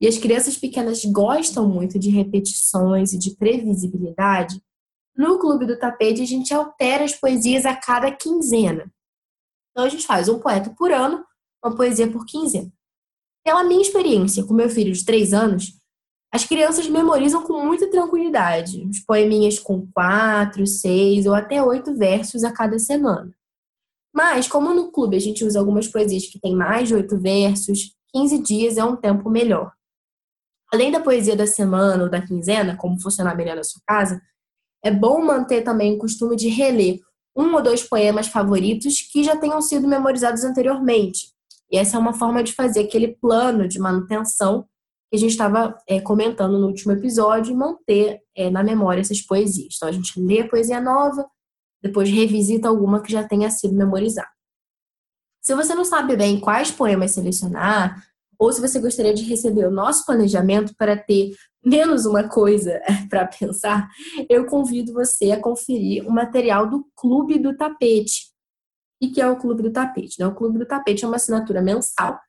e 0.01 0.07
as 0.07 0.17
crianças 0.17 0.57
pequenas 0.57 1.05
gostam 1.05 1.69
muito 1.69 1.99
de 1.99 2.09
repetições 2.09 3.13
e 3.13 3.19
de 3.19 3.35
previsibilidade, 3.35 4.59
no 5.17 5.39
Clube 5.39 5.65
do 5.65 5.79
Tapete 5.79 6.21
a 6.21 6.25
gente 6.25 6.53
altera 6.53 7.03
as 7.03 7.13
poesias 7.13 7.65
a 7.65 7.75
cada 7.75 8.11
quinzena. 8.11 8.91
Então 9.71 9.85
a 9.85 9.89
gente 9.89 10.05
faz 10.05 10.29
um 10.29 10.39
poeta 10.39 10.73
por 10.77 10.91
ano, 10.91 11.25
uma 11.63 11.75
poesia 11.75 12.09
por 12.09 12.25
quinzena. 12.25 12.71
Pela 13.43 13.63
minha 13.63 13.81
experiência 13.81 14.45
com 14.45 14.53
meu 14.53 14.69
filho 14.69 14.93
de 14.93 15.03
três 15.03 15.33
anos, 15.33 15.77
as 16.31 16.45
crianças 16.45 16.87
memorizam 16.87 17.43
com 17.43 17.65
muita 17.65 17.89
tranquilidade 17.89 18.85
os 18.87 18.99
poeminhas 18.99 19.57
com 19.57 19.87
quatro, 19.91 20.67
seis 20.67 21.25
ou 21.25 21.33
até 21.33 21.63
oito 21.63 21.95
versos 21.95 22.43
a 22.43 22.51
cada 22.51 22.77
semana. 22.77 23.33
Mas, 24.13 24.47
como 24.47 24.73
no 24.73 24.91
clube 24.91 25.15
a 25.15 25.19
gente 25.19 25.45
usa 25.45 25.59
algumas 25.59 25.87
poesias 25.87 26.25
que 26.25 26.39
têm 26.39 26.55
mais 26.55 26.87
de 26.87 26.95
oito 26.95 27.19
versos, 27.19 27.95
15 28.13 28.39
dias 28.39 28.77
é 28.77 28.83
um 28.83 28.95
tempo 28.95 29.29
melhor. 29.29 29.71
Além 30.73 30.91
da 30.91 30.99
poesia 30.99 31.35
da 31.35 31.47
semana 31.47 32.03
ou 32.03 32.09
da 32.09 32.21
quinzena, 32.21 32.75
como 32.75 32.99
funcionar 32.99 33.35
melhor 33.35 33.55
na 33.55 33.63
sua 33.63 33.81
casa, 33.87 34.21
é 34.87 34.91
bom 34.91 35.23
manter 35.23 35.61
também 35.61 35.93
o 35.93 35.97
costume 35.97 36.35
de 36.35 36.47
reler 36.47 36.99
um 37.35 37.53
ou 37.53 37.61
dois 37.61 37.83
poemas 37.83 38.27
favoritos 38.27 39.01
que 39.11 39.23
já 39.23 39.35
tenham 39.35 39.61
sido 39.61 39.87
memorizados 39.87 40.43
anteriormente. 40.43 41.31
E 41.71 41.77
essa 41.77 41.97
é 41.97 41.99
uma 41.99 42.13
forma 42.13 42.43
de 42.43 42.53
fazer 42.53 42.81
aquele 42.81 43.09
plano 43.09 43.67
de 43.67 43.77
manutenção 43.79 44.63
que 45.09 45.15
a 45.15 45.19
gente 45.19 45.31
estava 45.31 45.77
é, 45.87 46.01
comentando 46.01 46.57
no 46.57 46.67
último 46.67 46.93
episódio 46.93 47.53
e 47.53 47.55
manter 47.55 48.19
é, 48.35 48.49
na 48.49 48.63
memória 48.63 49.01
essas 49.01 49.21
poesias. 49.21 49.75
Então 49.75 49.87
a 49.87 49.91
gente 49.91 50.19
lê 50.19 50.41
a 50.41 50.47
poesia 50.47 50.81
nova, 50.81 51.29
depois 51.81 52.09
revisita 52.09 52.67
alguma 52.67 53.01
que 53.01 53.11
já 53.11 53.23
tenha 53.23 53.49
sido 53.49 53.75
memorizada. 53.75 54.27
Se 55.41 55.53
você 55.55 55.75
não 55.75 55.85
sabe 55.85 56.17
bem 56.17 56.39
quais 56.39 56.71
poemas 56.71 57.11
selecionar, 57.11 58.03
ou 58.39 58.51
se 58.51 58.61
você 58.61 58.79
gostaria 58.79 59.13
de 59.13 59.23
receber 59.23 59.65
o 59.65 59.71
nosso 59.71 60.05
planejamento 60.05 60.73
para 60.77 60.95
ter 60.95 61.31
menos 61.63 62.05
uma 62.05 62.27
coisa 62.27 62.79
para 63.09 63.25
pensar, 63.27 63.89
eu 64.29 64.45
convido 64.45 64.93
você 64.93 65.31
a 65.31 65.41
conferir 65.41 66.07
o 66.07 66.11
material 66.11 66.69
do 66.69 66.85
Clube 66.95 67.39
do 67.39 67.55
Tapete. 67.55 68.27
E 69.01 69.09
que 69.09 69.21
é 69.21 69.27
o 69.27 69.37
Clube 69.37 69.61
do 69.63 69.71
Tapete? 69.71 70.19
Né? 70.19 70.27
O 70.27 70.33
Clube 70.33 70.57
do 70.57 70.65
Tapete 70.65 71.03
é 71.03 71.07
uma 71.07 71.17
assinatura 71.17 71.61
mensal. 71.61 72.19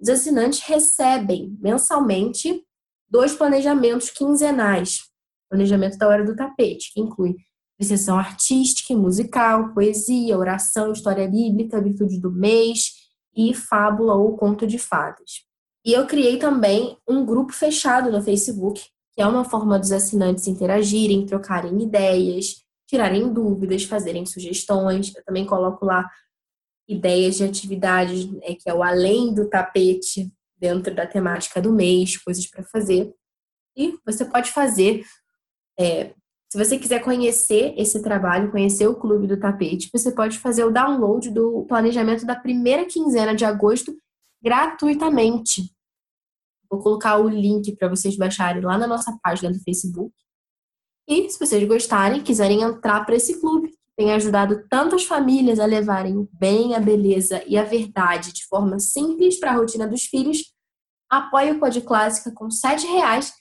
Os 0.00 0.08
assinantes 0.08 0.60
recebem 0.60 1.56
mensalmente 1.60 2.64
dois 3.08 3.34
planejamentos 3.34 4.10
quinzenais. 4.10 5.00
Planejamento 5.48 5.96
da 5.96 6.08
Hora 6.08 6.24
do 6.24 6.36
Tapete, 6.36 6.92
que 6.92 7.00
inclui 7.00 7.36
sessão 7.80 8.18
artística 8.18 8.92
e 8.92 8.96
musical, 8.96 9.72
poesia, 9.72 10.36
oração, 10.36 10.92
história 10.92 11.28
bíblica, 11.28 11.80
virtude 11.80 12.20
do 12.20 12.30
mês 12.30 12.92
e 13.36 13.54
fábula 13.54 14.14
ou 14.14 14.36
conto 14.36 14.66
de 14.66 14.78
fadas. 14.78 15.47
E 15.88 15.92
eu 15.94 16.06
criei 16.06 16.36
também 16.36 16.98
um 17.08 17.24
grupo 17.24 17.50
fechado 17.50 18.12
no 18.12 18.22
Facebook, 18.22 18.78
que 19.14 19.22
é 19.22 19.26
uma 19.26 19.42
forma 19.42 19.78
dos 19.78 19.90
assinantes 19.90 20.46
interagirem, 20.46 21.24
trocarem 21.24 21.82
ideias, 21.82 22.62
tirarem 22.86 23.32
dúvidas, 23.32 23.84
fazerem 23.84 24.26
sugestões. 24.26 25.10
Eu 25.16 25.24
também 25.24 25.46
coloco 25.46 25.86
lá 25.86 26.06
ideias 26.86 27.36
de 27.36 27.44
atividades, 27.44 28.30
né, 28.30 28.48
que 28.48 28.68
é 28.68 28.74
o 28.74 28.82
além 28.82 29.32
do 29.32 29.48
tapete, 29.48 30.30
dentro 30.58 30.94
da 30.94 31.06
temática 31.06 31.58
do 31.58 31.72
mês, 31.72 32.18
coisas 32.18 32.46
para 32.46 32.62
fazer. 32.64 33.10
E 33.74 33.98
você 34.04 34.26
pode 34.26 34.52
fazer, 34.52 35.02
é, 35.80 36.12
se 36.52 36.58
você 36.58 36.78
quiser 36.78 37.02
conhecer 37.02 37.72
esse 37.78 38.02
trabalho, 38.02 38.50
conhecer 38.50 38.86
o 38.86 38.94
Clube 38.94 39.26
do 39.26 39.40
Tapete, 39.40 39.88
você 39.90 40.12
pode 40.12 40.38
fazer 40.38 40.64
o 40.64 40.70
download 40.70 41.30
do 41.30 41.64
planejamento 41.66 42.26
da 42.26 42.36
primeira 42.36 42.84
quinzena 42.84 43.34
de 43.34 43.46
agosto 43.46 43.96
gratuitamente. 44.42 45.77
Vou 46.70 46.80
colocar 46.80 47.18
o 47.18 47.28
link 47.28 47.74
para 47.76 47.88
vocês 47.88 48.16
baixarem 48.16 48.62
lá 48.62 48.76
na 48.76 48.86
nossa 48.86 49.16
página 49.22 49.50
do 49.50 49.58
Facebook. 49.60 50.12
E 51.08 51.28
se 51.30 51.38
vocês 51.38 51.66
gostarem, 51.66 52.22
quiserem 52.22 52.62
entrar 52.62 53.04
para 53.06 53.16
esse 53.16 53.40
clube, 53.40 53.68
que 53.68 53.76
tem 53.96 54.12
ajudado 54.12 54.66
tantas 54.68 55.04
famílias 55.04 55.58
a 55.58 55.64
levarem 55.64 56.18
o 56.18 56.28
bem, 56.32 56.74
a 56.74 56.80
beleza 56.80 57.42
e 57.46 57.56
a 57.56 57.64
verdade 57.64 58.32
de 58.32 58.44
forma 58.46 58.78
simples 58.78 59.40
para 59.40 59.52
a 59.52 59.54
rotina 59.54 59.88
dos 59.88 60.04
filhos, 60.04 60.52
apoie 61.08 61.52
o 61.52 61.58
Pod 61.58 61.80
Clássica 61.80 62.30
com 62.32 62.46
R$ 62.46 62.86
reais 62.92 63.32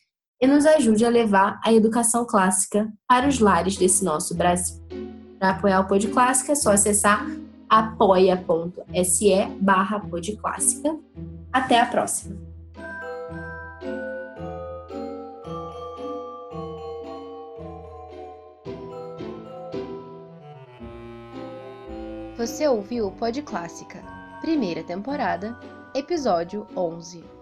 e 0.42 0.48
nos 0.48 0.66
ajude 0.66 1.04
a 1.04 1.10
levar 1.10 1.60
a 1.64 1.74
educação 1.74 2.26
clássica 2.26 2.92
para 3.08 3.28
os 3.28 3.40
lares 3.40 3.76
desse 3.76 4.06
nosso 4.06 4.34
Brasil. 4.36 4.82
Para 5.38 5.52
apoiar 5.52 5.82
o 5.82 5.88
Pod 5.88 6.08
Clássica 6.08 6.54
é 6.54 6.56
só 6.56 6.72
acessar 6.72 7.28
apoia.se 7.70 9.46
barra. 9.60 10.02
Até 11.52 11.82
a 11.82 11.86
próxima! 11.86 12.47
Você 22.38 22.68
ouviu 22.68 23.08
o 23.08 23.12
Pod 23.12 23.42
Clássica, 23.42 24.00
primeira 24.42 24.84
temporada, 24.84 25.60
episódio 25.96 26.68
11. 26.76 27.37